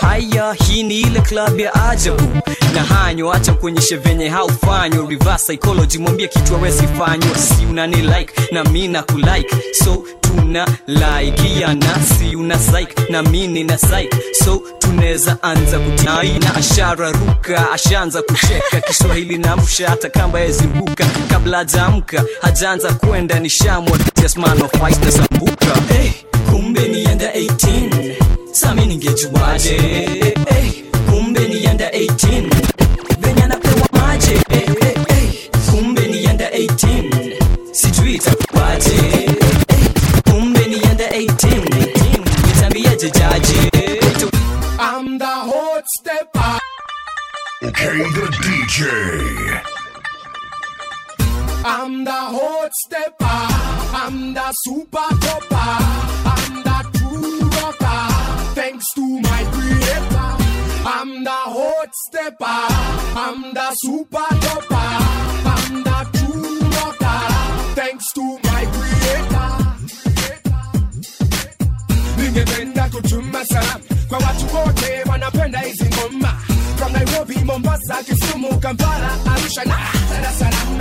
[0.00, 2.22] haya hii ni ile klabu ya ajabu.
[2.74, 5.98] Na hanyo acha kuonyeshe venye haufanywa reverse psychology.
[5.98, 10.02] Mwambie kitu awesifanywa si unani like na mi na kulike so
[10.36, 10.66] tuna
[11.60, 14.12] ya nasi una psych na mi na psych.
[14.44, 21.06] So tunaweza anza kutai na ashara ruka ashaanza kucheka kiswahili na msha hata kamba yeziruka
[21.30, 23.98] kabla hajaamka hajaanza kwenda ni shamwa
[24.36, 26.10] man of ice na sambuka hey,
[26.50, 28.14] kumbe ni enda 18
[28.52, 29.70] sami ningejuaje?
[30.48, 30.70] Hey,
[31.10, 32.42] kumbe ni enda 18
[33.20, 35.28] venye anapewa maje hey, hey, hey,
[35.70, 37.32] kumbe ni enda 18
[37.72, 38.96] sijui itakuwaje
[43.38, 46.58] I'm the hot stepper.
[47.64, 49.60] Okay, the DJ.
[51.62, 53.38] I'm the hot stepper.
[53.94, 55.76] I'm the super topper.
[56.32, 58.54] I'm the true rocker.
[58.54, 60.32] Thanks to my creator.
[60.88, 62.62] I'm the hot stepper.
[63.20, 64.90] I'm the super topper.
[65.52, 67.74] I'm the true rocker.
[67.74, 68.95] Thanks to my creator.
[72.26, 76.40] Ningependa kutuma salamu kwa watu wote wanapenda hizi ngoma
[76.76, 79.76] from Nairobi, Mombasa, Kisumu, Kampala, Arusha na
[80.10, 80.80] Dar es Salaam.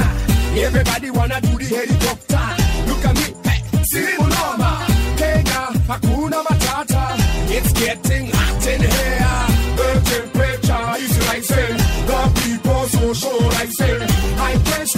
[0.58, 2.40] Everybody wanna do the helicopter.
[2.88, 4.88] Look at me, hey, silimu noma.
[5.18, 7.16] Kenya, hakuna matata.
[7.50, 9.46] It's getting hot in here.
[9.78, 11.78] The temperature is rising.
[12.08, 14.02] The people socializing.
[14.40, 14.90] I can't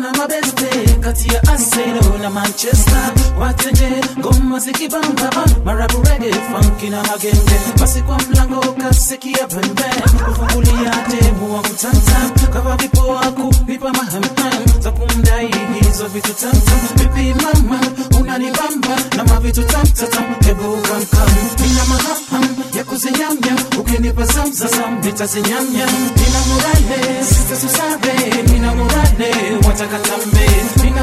[0.00, 0.39] kisoka na mabeste,
[1.80, 3.12] Arsenal na Manchester.
[3.38, 5.30] Watende, ngoma zikibamba,
[5.64, 7.60] marabu reggae, funky na magenge.
[7.80, 9.84] Basi kwa mlango kasikia pembe,
[10.24, 15.50] kufungulia demu wa kutanta, Kava vipo wako, vipa mahamham, za kumdai
[15.82, 16.80] hizo vitu tantam.
[16.96, 17.80] Vipi mama,
[18.20, 21.28] unanibamba na mavitu tamtatam, hebu kamkam.
[21.60, 25.86] Nina mahaham ya kuzinyamnya, ukinipa zamzazam nitazinyamnya.
[26.16, 29.30] Nina murale sista susabe, nina murale
[29.66, 30.46] watakatambe.
[30.84, 31.02] Nina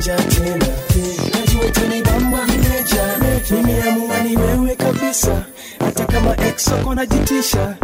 [0.00, 0.66] mjanja tena.
[1.34, 5.42] Najua utanibamba vile nimeamua ni wewe kabisa.
[5.84, 7.76] Hata kama exoko najitisha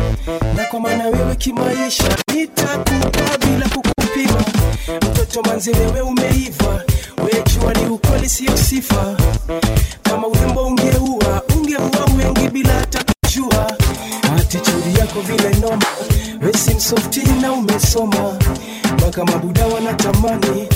[0.57, 4.45] na kwa maana wewe kimaisha nitakupa bila kukupima
[5.11, 6.83] mtoto manzi wewe umeiva.
[7.25, 9.17] Wejua ni ukweli siyo sifa.
[10.03, 13.73] Kama urembo ungeua ungeua wengi bila hata kujua.
[14.39, 15.87] Attitude yako vile noma.
[16.43, 18.39] Wesi msofti na umesoma.
[18.95, 20.69] Mpaka mabuda wanatamani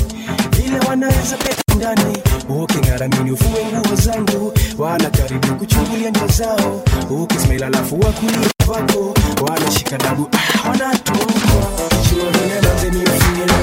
[0.71, 2.19] vile wanaweza peka ndani.
[2.49, 4.53] Uking'aramini ufue nguo zangu?
[4.79, 6.83] Wana karibu kuchungulia ndio zao.
[7.11, 11.25] Ukismail alafu wakulia vako wanashika dabu ah, wanatoka
[12.11, 13.55] jua vile manze miufia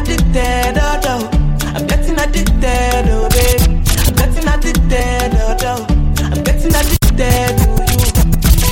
[0.00, 1.30] addicted, oh, oh.
[1.76, 3.60] I'm getting addicted, oh, babe.
[4.06, 5.86] I'm getting addicted, oh, oh.
[6.32, 8.08] I'm getting addicted to you.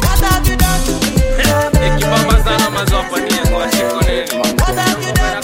[0.05, 1.11] What have you done to me?
[2.45, 5.39] Sana mazopa ni yangu ashikoneni.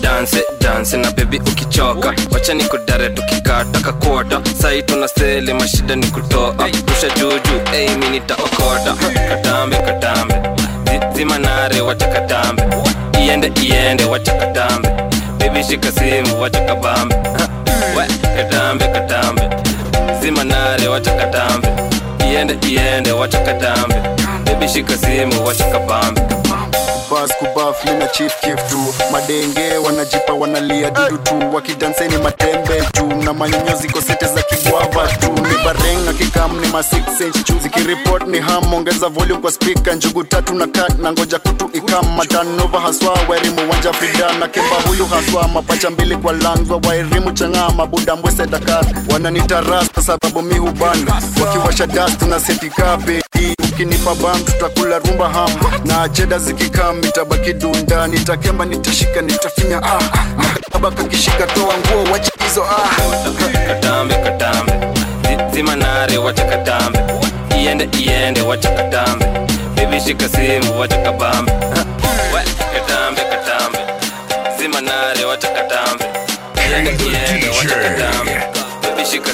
[0.00, 6.06] danse danse na bebi ukichoka wacha ni kudare tukikata kakuota sai tuna sele mashida ni
[6.06, 6.52] kutoa
[6.86, 8.94] pusha juju ei mi nitaokota
[9.28, 10.34] katambe katambe
[11.12, 12.62] Zi- zima nare wacha katambe
[13.24, 14.88] iende iende wacha katambe
[15.38, 17.14] bebi shika simu wacha kabambe.
[17.14, 17.48] Ha,
[17.96, 18.06] we
[18.36, 19.42] katambe katambe
[20.22, 21.68] zima nare wacha katambe
[22.30, 23.94] iende iende wacha katambe
[24.44, 26.20] bebi shika simu wacha kabambe
[27.24, 27.80] bas kubaf
[28.12, 28.78] chief kif tu
[29.12, 31.54] madenge wanajipa wanalia dudu tu.
[31.54, 33.06] Wakidanseni matembe tu.
[33.06, 35.32] Na manyonyozi kosete za kigwava tu.
[35.32, 39.94] Ni bareng kikam ni ma 6 inch zikiripot ni ham ongeza volume kwa speaker.
[39.96, 42.16] Njugu tatu na kat na ngoja kutu ikam.
[42.16, 44.32] Matanova haswa wairimu wanja fida.
[44.38, 48.84] Na kimba huyu haswa mapacha mbili kwa lanzwa wairimu chang'aa mabuda mbwese dakar.
[49.12, 49.62] Wananita
[50.06, 53.22] sababu mi hubanda wakiwasha dust na setikape
[53.74, 55.50] ukinipa bam tutakula rumba ham.
[55.84, 58.06] Na cheda zikikam itabaki dunda.
[58.06, 60.00] Nitakemba nitashika nitafinya ah
[60.38, 62.90] nakaba kakishika toa nguo wacha hizo ah.
[63.68, 64.72] Katambe katambe.
[65.22, 65.76] Zi- zima
[66.18, 66.98] wacha katambe.
[67.58, 69.26] Iende iende wacha katambe.
[70.00, 71.52] Shika simu wacha kabambe.
[72.74, 73.78] Katambe katambe.
[74.58, 76.04] Zima nare wacha katambe.
[76.70, 78.32] Iende iende wacha katambe.
[78.82, 79.30] Bebi shika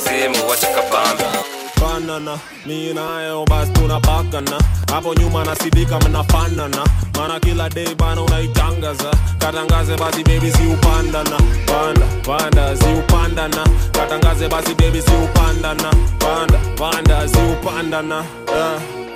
[1.81, 4.59] banana mi nayo basi tunapakana
[4.93, 6.85] hapo nyuma nasidika mnafanana
[7.17, 11.37] mana kila day bana unaitangaza katangaze basi bebi siupandana
[11.67, 18.25] panda panda siupandana katangaze basi bebi siupandana panda panda siupandana
[18.55, 18.75] yeah.
[18.75, 19.10] Äh.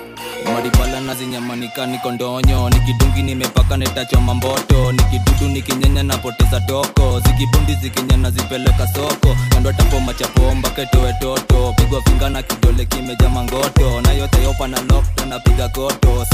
[0.53, 2.69] Maribala na zinyamanika niko ndonyo.
[2.69, 4.91] Nikidungi nimepaka netachoma mboto.
[4.91, 9.35] Nikidudu nikinyenya napoteza toko zikibundi zikinyana zipeleka soko.
[9.49, 14.01] Kando tapo machapomba ketowe toto pigwa finga na kidole kimeja mangoto.
[14.01, 16.25] Na yote yopa na lokto napiga koto.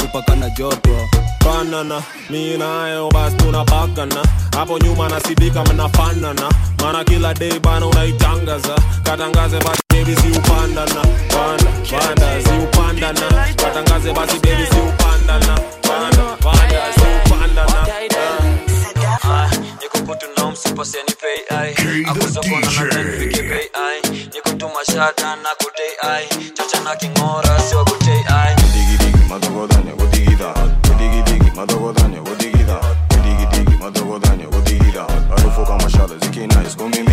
[0.00, 1.08] Kupaka na joto.
[1.44, 4.22] Banana minayo basi tunapakana.
[4.56, 6.50] Hapo nyuma nasidika mnafanana
[6.82, 8.74] maana kila dei bana unaitangaza.
[9.02, 11.70] Katangaze basi bebi siupandana panda
[13.00, 17.86] panda siupandana katangaze basi bebi siupandana panda panda siupandana
[19.24, 19.44] ah.
[19.44, 19.50] ah,
[19.80, 21.74] nikukutunamsupaseni pei ai
[22.08, 24.00] akusokona na tenfike pei ai
[24.34, 28.56] nikutumashada na kutei ai chocha na king'ora siwakutei ai
[29.30, 30.54] Madogodanya, godigida,
[30.88, 35.06] godigidigi, madogodanya, godigida, godigidigi, madogodanya, godigida.
[35.28, 37.09] Harufu kama shada zikina iskumimina.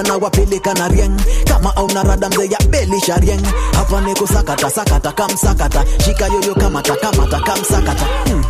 [0.00, 3.42] rada na wapeleka na rieng kama auna rada mzee ya beli sharieng
[3.74, 8.44] hapa ni kusakata sakata kamsakata shika yoyo kamata kamata kamsakata mm.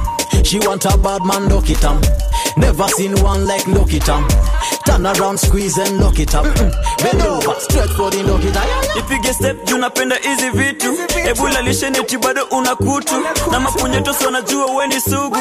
[0.44, 2.02] She want a bad man, lock it up.
[2.56, 4.24] Never seen one like lock it up.
[4.86, 6.46] Turn around, squeeze and lock it up.
[6.46, 6.70] Hmm.
[7.02, 8.64] Bend over, stretch for the lock it up.
[8.96, 10.94] Ipige step juu napenda hizi vitu.
[11.28, 12.76] Ebu lalishe neti bado una.
[13.50, 15.36] Na mapunyeto sana jua weni sugu.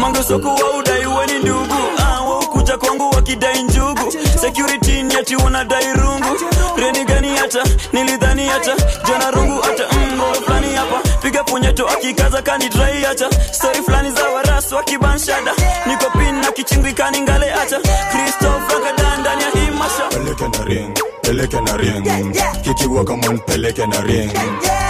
[0.00, 1.74] Mango wa udai weni ndugu.
[1.98, 4.12] Ah, woku wanakuja kwangu wakidai njugu.
[4.40, 6.36] Security ni ati wanadai rungu.
[6.76, 7.64] Reni gani hata?
[7.92, 8.76] Nilidhani hata.
[9.08, 11.00] Jana rungu hata mm, mbo fulani hapa.
[11.22, 13.30] Piga punyeto akikaza kani drai hata.
[13.52, 15.52] Stori fulani za warasu wakibanshada
[15.86, 17.80] niko pin na kichingri kani ngale hata.
[17.80, 22.36] Kristofa kadandani ya himasha peleke na ring peleke na ring.
[22.62, 24.30] Kikiwaka mon peleke na ring.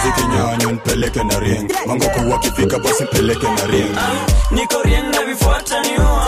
[0.03, 1.71] Zikinyanyon peleke na ring.
[1.85, 3.95] Mangoko wakifika basi peleke na ring.
[3.97, 6.27] Ah, niko ring na vifuata niua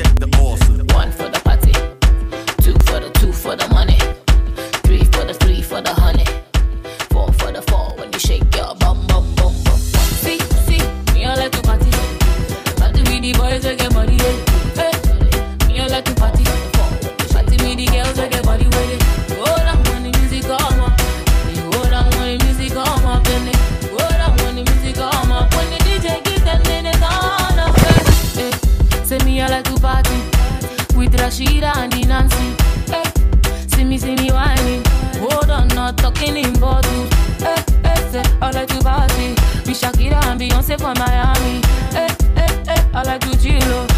[31.11, 32.55] with Rashida and Nancy.
[32.91, 34.83] Hey, see me, see me whining.
[35.19, 37.09] Hold on, not talking in bottles.
[37.39, 39.29] Hey, eh, eh, hey, say, all I do party.
[39.65, 41.61] With Shakira and Beyonce from Miami.
[41.91, 43.90] Hey, hey, hey, all I do chillo.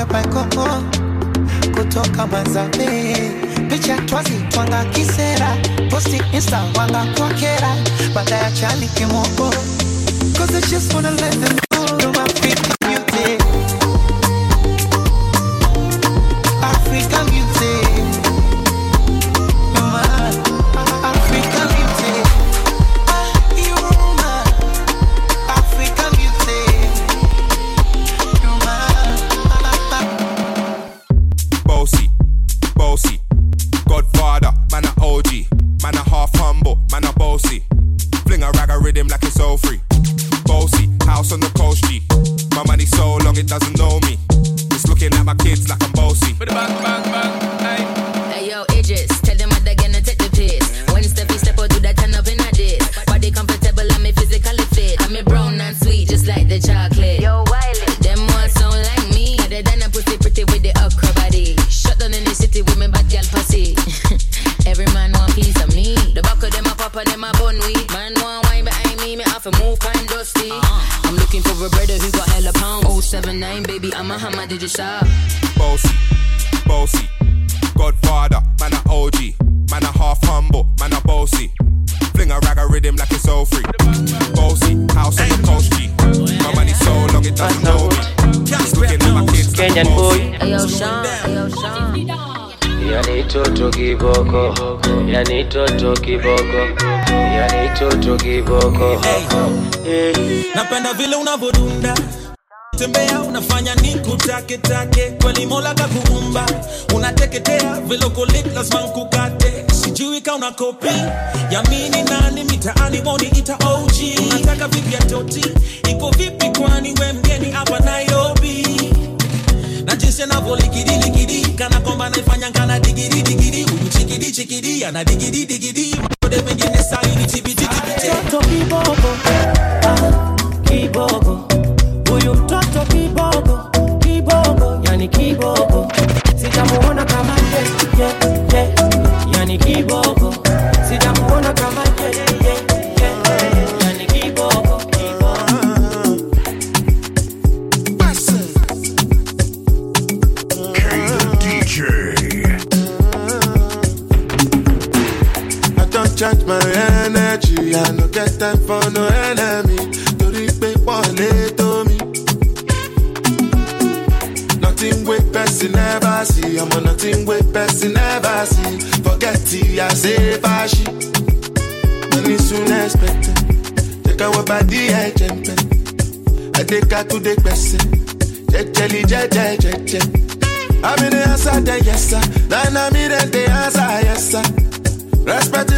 [0.00, 0.82] vya Baikoko oh.
[1.74, 3.14] kutoka Mazambe,
[3.68, 5.56] picha twazitwanga kisera,
[5.90, 7.30] posti Insta wanga kwa
[8.14, 9.50] baada ya chali kimoko,
[10.36, 12.79] cause I just wanna let them know.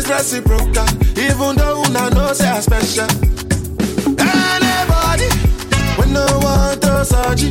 [0.02, 0.86] is reciprocal,
[1.18, 3.06] even though una know say I special.
[4.18, 5.28] Anybody,
[5.96, 7.50] when no one throws a G.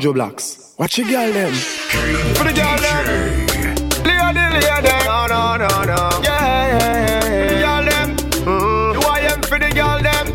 [0.00, 0.14] Banjo
[0.78, 1.52] Watch your girl them.
[1.52, 3.46] For the girl them.
[4.02, 5.04] The them.
[5.04, 6.20] No, no, no, no.
[6.22, 7.60] Yeah, yeah, yeah.
[7.60, 8.16] Girl them.
[8.16, 8.96] Mm-hmm.
[8.96, 10.26] You I am for the girl them.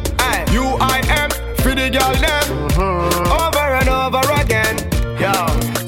[0.54, 2.46] You I am for the girl them.
[2.78, 3.42] Mm-hmm.
[3.42, 4.78] Over and over again.
[5.18, 5.34] Yo,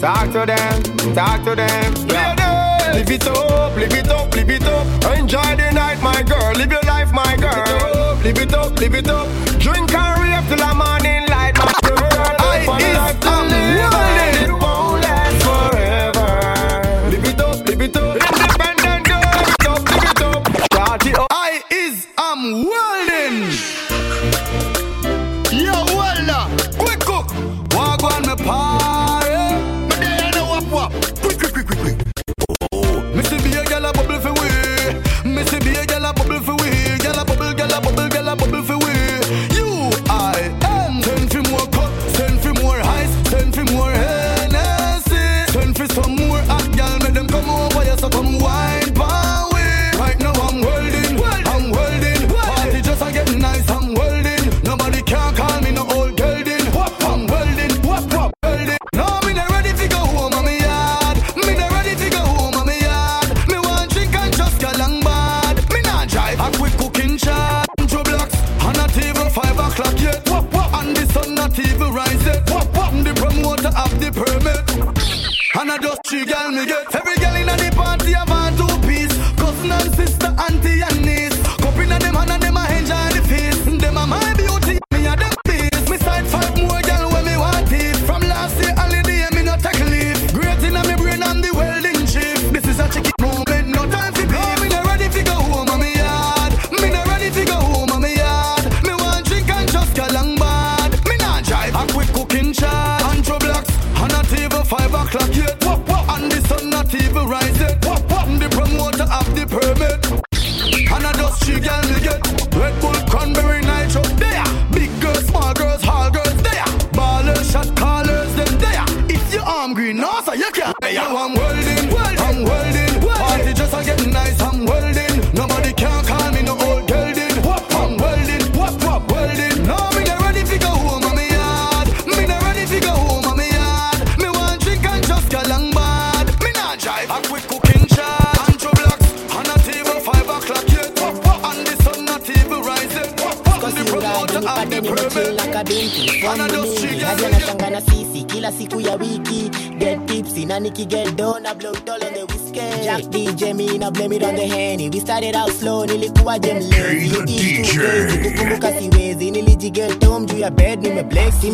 [0.02, 1.94] talk to them, talk to them.
[2.10, 2.34] Yeah.
[2.34, 2.96] Them.
[2.96, 5.18] Live it up, live it up, live it up.
[5.20, 6.54] Enjoy the night, my girl.
[6.56, 8.18] Live your life, my girl.
[8.24, 9.28] Live it up, live it up.
[9.28, 9.60] Live it up.
[9.60, 11.27] Drink and rave till the morning
[12.68, 14.37] for a to.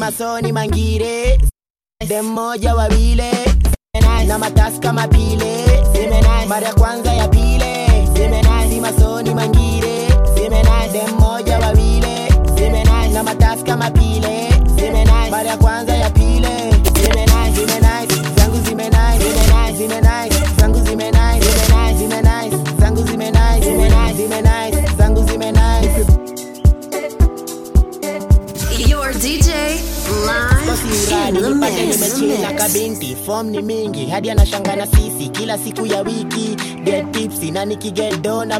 [0.03, 0.69] masoni man
[31.33, 36.55] najipata nimechini na kabinti fom ni mingi hadi anashangana sisi kila siku ya wiki.
[36.83, 37.05] Get
[37.51, 38.59] na nikiget down I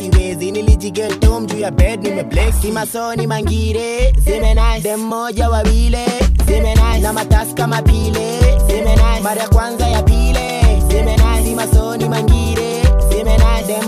[0.00, 2.54] siwezi nilijiget home juu ya bed nimeblex.
[3.26, 4.80] Mangire seme nice.
[4.82, 6.06] Dem moja wawile
[6.74, 6.98] nice.
[7.02, 7.82] Na matasi kama
[8.90, 9.22] nice.
[9.22, 10.62] Mara ya kwanza ya pile
[11.16, 11.54] nice.
[11.54, 12.82] Masoni mangire
[13.36, 13.66] nice.
[13.66, 13.84] Dem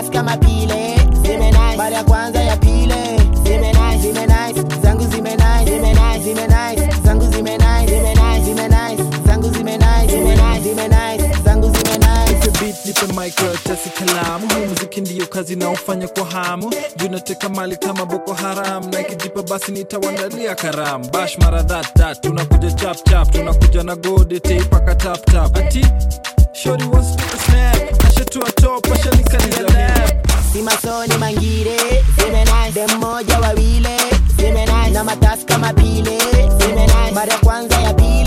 [0.00, 3.16] Masi kama pile zime nice, mara ya kwanza ya pile.
[3.44, 8.14] Zime nice, zime nice, zangu zime nice, zime nice, zime nice, zangu zime nice, zime
[8.14, 12.32] nice, zime nice, zangu zime nice, zime nice, zime nice, zangu zime nice.
[12.32, 17.76] Nipe beat, nipe mic, tasi kalamu, muziki ndiyo kazi naofanya kwa hamu, juu nateka mali
[17.76, 23.30] kama Boko Haram, na kijipa basi nitawandalia karam Bash mara that that, tunakuja chap chap,
[23.32, 25.86] tunakuja na godi tape mpaka tap tap, ati
[26.52, 29.92] shorty wants to snap tuwatopasha nikanila
[30.52, 31.76] simasoni mangire
[32.74, 33.96] demmoja wawile
[34.92, 36.18] na mataska mapile
[36.58, 38.19] pile mara ya kwanza ya pili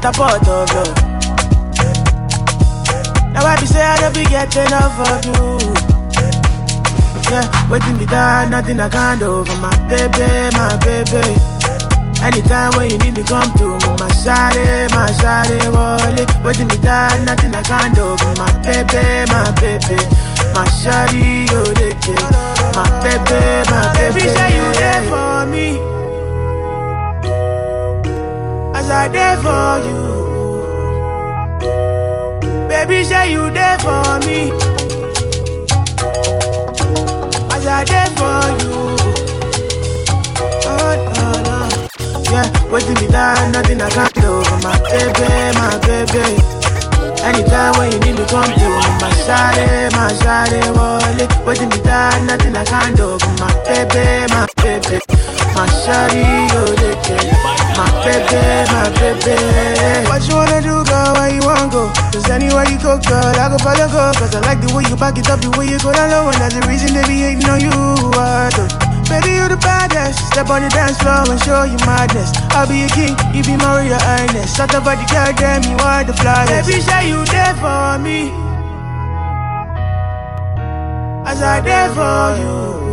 [0.00, 0.94] catapult of love.
[3.32, 5.56] Now I be say I never get enough of you.
[7.32, 11.24] Yeah, waiting be done, nothing I can't do for my baby, my baby.
[12.20, 16.28] Anytime when you need me, come to me, my shawty, my shawty, wallet.
[16.44, 19.00] Waiting be done, nothing I can't do for my baby,
[19.32, 19.96] my baby.
[20.52, 21.96] My shawty, oh, they
[22.76, 24.20] My baby, my baby.
[24.20, 26.05] Baby, say you there for me.
[28.86, 29.98] Cause I there for you.
[32.68, 34.52] Baby, say you there for me.
[37.50, 38.76] Cause I there for you.
[40.70, 41.58] Oh, no, no.
[42.30, 44.30] Yeah, waiting me down, nothing I can't do.
[44.62, 46.26] My baby, my baby.
[47.26, 48.68] Anytime when you need me, come to
[49.02, 51.28] my side, my side, wallet.
[51.44, 53.18] Waiting me down, nothing I can't do.
[53.40, 55.15] My baby, my baby.
[55.56, 56.20] My shawty,
[56.52, 56.92] oh, they
[57.80, 60.04] My baby, my baby.
[60.04, 61.16] What you wanna do, girl?
[61.16, 61.88] Where you wanna go?
[62.12, 64.12] Cause anywhere you go, girl, I go follow go.
[64.20, 66.28] Cause I like the way you back it up, the way you go down low.
[66.28, 67.72] And that's the reason they be hating on you.
[67.72, 68.68] I do.
[69.08, 70.20] Baby, you the baddest.
[70.28, 72.36] Step on the dance floor and show you madness.
[72.52, 74.52] I'll be a king, you be my royal highness.
[74.52, 76.68] Shut up, the girl, damn, you are the flyest.
[76.68, 78.28] Baby, say you there for me.
[81.24, 82.85] As I there for you.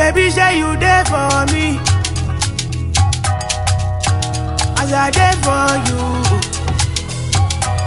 [0.00, 1.78] Baby, say you there for me.
[4.80, 6.00] As I there for you.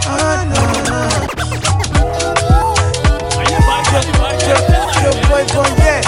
[0.06, 0.62] Oh, no,
[3.36, 4.06] Are you barking?
[4.14, 4.62] Barking?
[4.70, 4.78] no.
[5.02, 6.04] Your boy gon' get.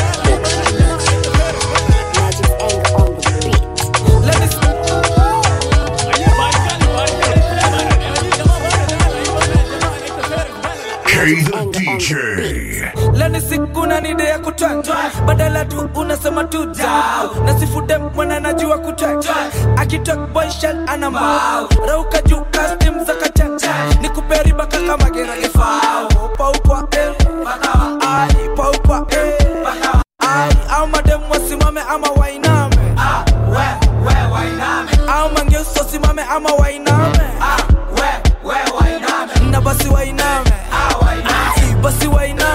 [11.04, 12.95] K the DJ.
[13.16, 19.34] Leni siku na nide ya kutwatwa badala tu unasema tu dau nasifude mwana najua kutwatwa
[19.76, 23.74] akitok boyshal ana mbao rauka juu kastim za kachacha.
[24.00, 27.12] Ni kuperiba kaka mageragefao paukwa eh
[27.44, 28.48] bakawa ai.
[28.56, 29.34] Paukwa eh
[29.64, 30.56] bakawa ai.
[30.70, 32.76] Au madem wasimame ama wainame.
[32.98, 33.66] Ah we
[34.06, 34.90] we wainame.
[35.08, 37.20] Au mangeuso simame ama wainame.
[37.40, 37.56] Ah
[37.92, 38.08] we
[38.44, 39.50] we wainame.
[39.50, 40.52] Na basi wainame.
[40.72, 41.82] Ah wainame.
[41.82, 42.45] Basi wainame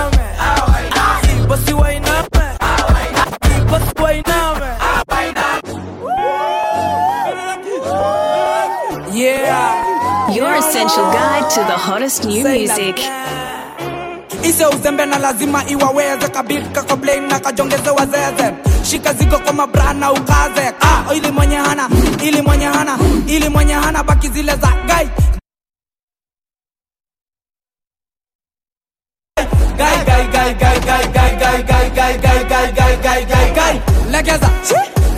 [10.62, 12.96] essential guide to the hottest new music.
[14.44, 20.12] ise uzembe na lazima iwaweze kabika kablain na kajongeze wazeze shika zigo kwa mabra na
[20.12, 21.90] ukaze ah, ili mwenye hana
[22.24, 22.98] ili mwenye hana
[23.28, 25.10] ili mwenye hana baki zile za gai
[29.78, 30.80] gai gai gai gai
[31.16, 33.41] gai gai gai gai gai gai gai gai
[34.12, 34.50] legeza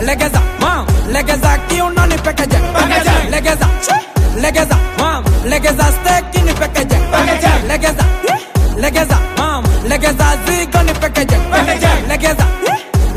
[0.06, 2.58] legeza mam legeza kiuno ni pekeje
[3.30, 3.66] legeza
[4.42, 6.96] legeza mam legeza steki ni pekeje
[7.68, 8.04] legeza
[8.76, 11.36] legeza mam legeza zigo ni pekeje
[12.08, 12.46] legeza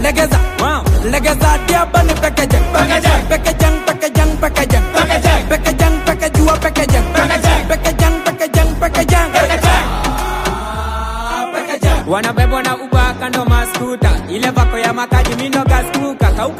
[0.02, 2.58] legeza mam legeza diaba ni pekeje
[3.30, 4.86] pekejang pekejang pekejang
[5.50, 9.28] pekejang pekejua pekejang pekejang pekejang pekejang
[12.08, 12.77] wanabebwa na
[13.82, 15.64] kando ile vako ya makaji mindo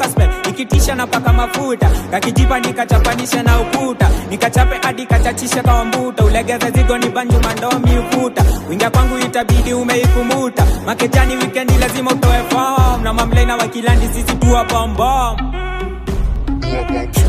[0.08, 1.90] spe ikitisha na paka mafuta.
[2.10, 4.10] Kakijipa nikachapanisha na ukuta.
[4.30, 6.24] Nikachape hadi kachachisha mbuta.
[6.24, 13.02] Ulegeze zigo ni banju mandomi ukuta wingia kwangu itabidi umeikumuta makejani wikendi lazima utoe fom
[13.02, 14.34] na mamlena wakilandi sisi
[14.64, 15.36] bombom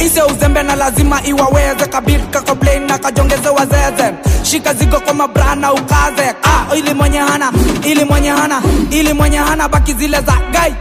[0.06, 4.14] ise uzembe na lazima iwaweze kabika kablain na kajongeze wazeze
[4.44, 7.52] shika zigo kwa mabrana ukaze ah, ili mwenye hana
[7.84, 8.62] ili mwenye hana
[8.92, 10.74] ili mwenye hana baki zile za gai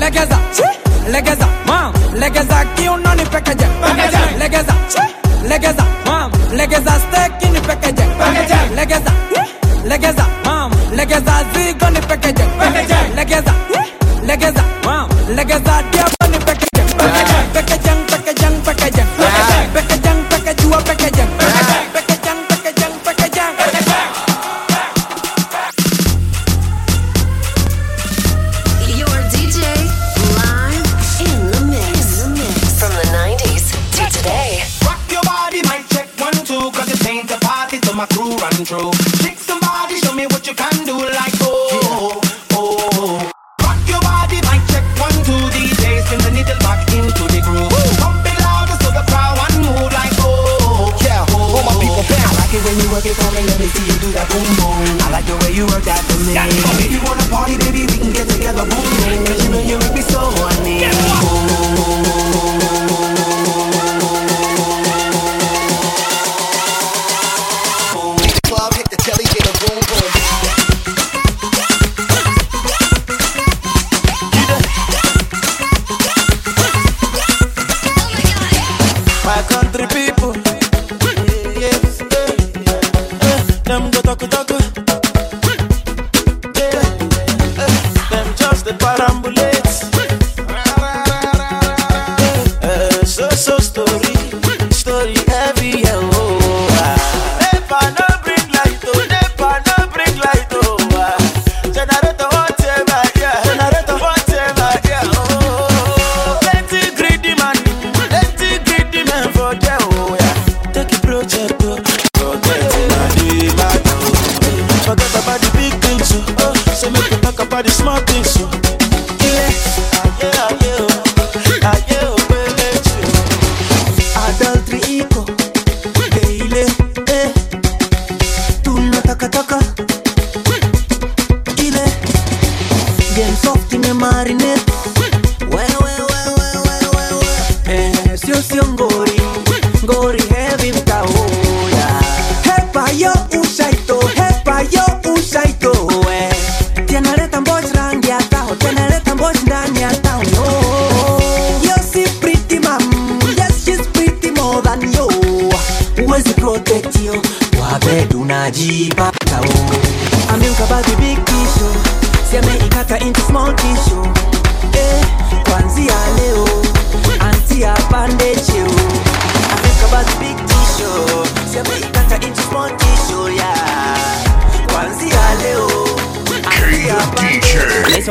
[0.00, 0.38] legeza
[1.12, 1.54] legeza
[3.50, 3.94] legeza
[4.38, 4.74] legeza
[5.48, 5.84] legeza
[6.56, 7.60] legeza steki ni
[8.44, 9.12] pekeje legeza
[9.84, 12.44] legeza mam legeza zigo ni pekeje
[13.16, 13.54] legeza
[14.26, 16.23] legeza mam legeza diaba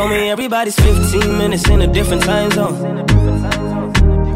[0.04, 2.76] told me everybody's 15 minutes in a different time zone.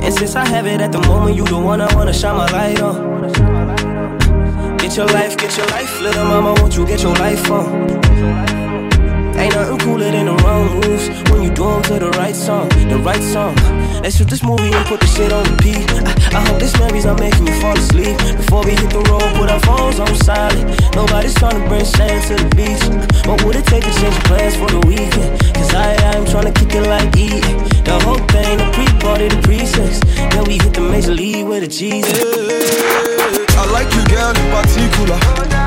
[0.02, 2.50] And since I have it at the moment, you the one I wanna shine my
[2.52, 2.96] light on.
[4.78, 8.67] Get your life, get your life, little mama, won't you get your life on?
[9.38, 12.70] Ain't nothing cooler than the wrong moves when you do 'em to the right song,
[12.90, 13.56] the right song.
[14.02, 15.86] Let's shoot this movie and put the shit on repeat.
[16.34, 18.18] I, I hope this memories are making you fall asleep.
[18.42, 20.66] Before we hit the road, put our phones on silent.
[20.96, 22.84] Nobody's trying to bring sand to the beach.
[23.28, 25.32] What would it take to change plans for the weekend?
[25.56, 27.30] Cause I, I'm trying to kick it like E.
[27.90, 30.00] The whole thing, the pre-party, the pre-sex.
[30.34, 32.18] Then we hit the major league with a Jesus.
[33.58, 35.67] I like you, girl, in particular.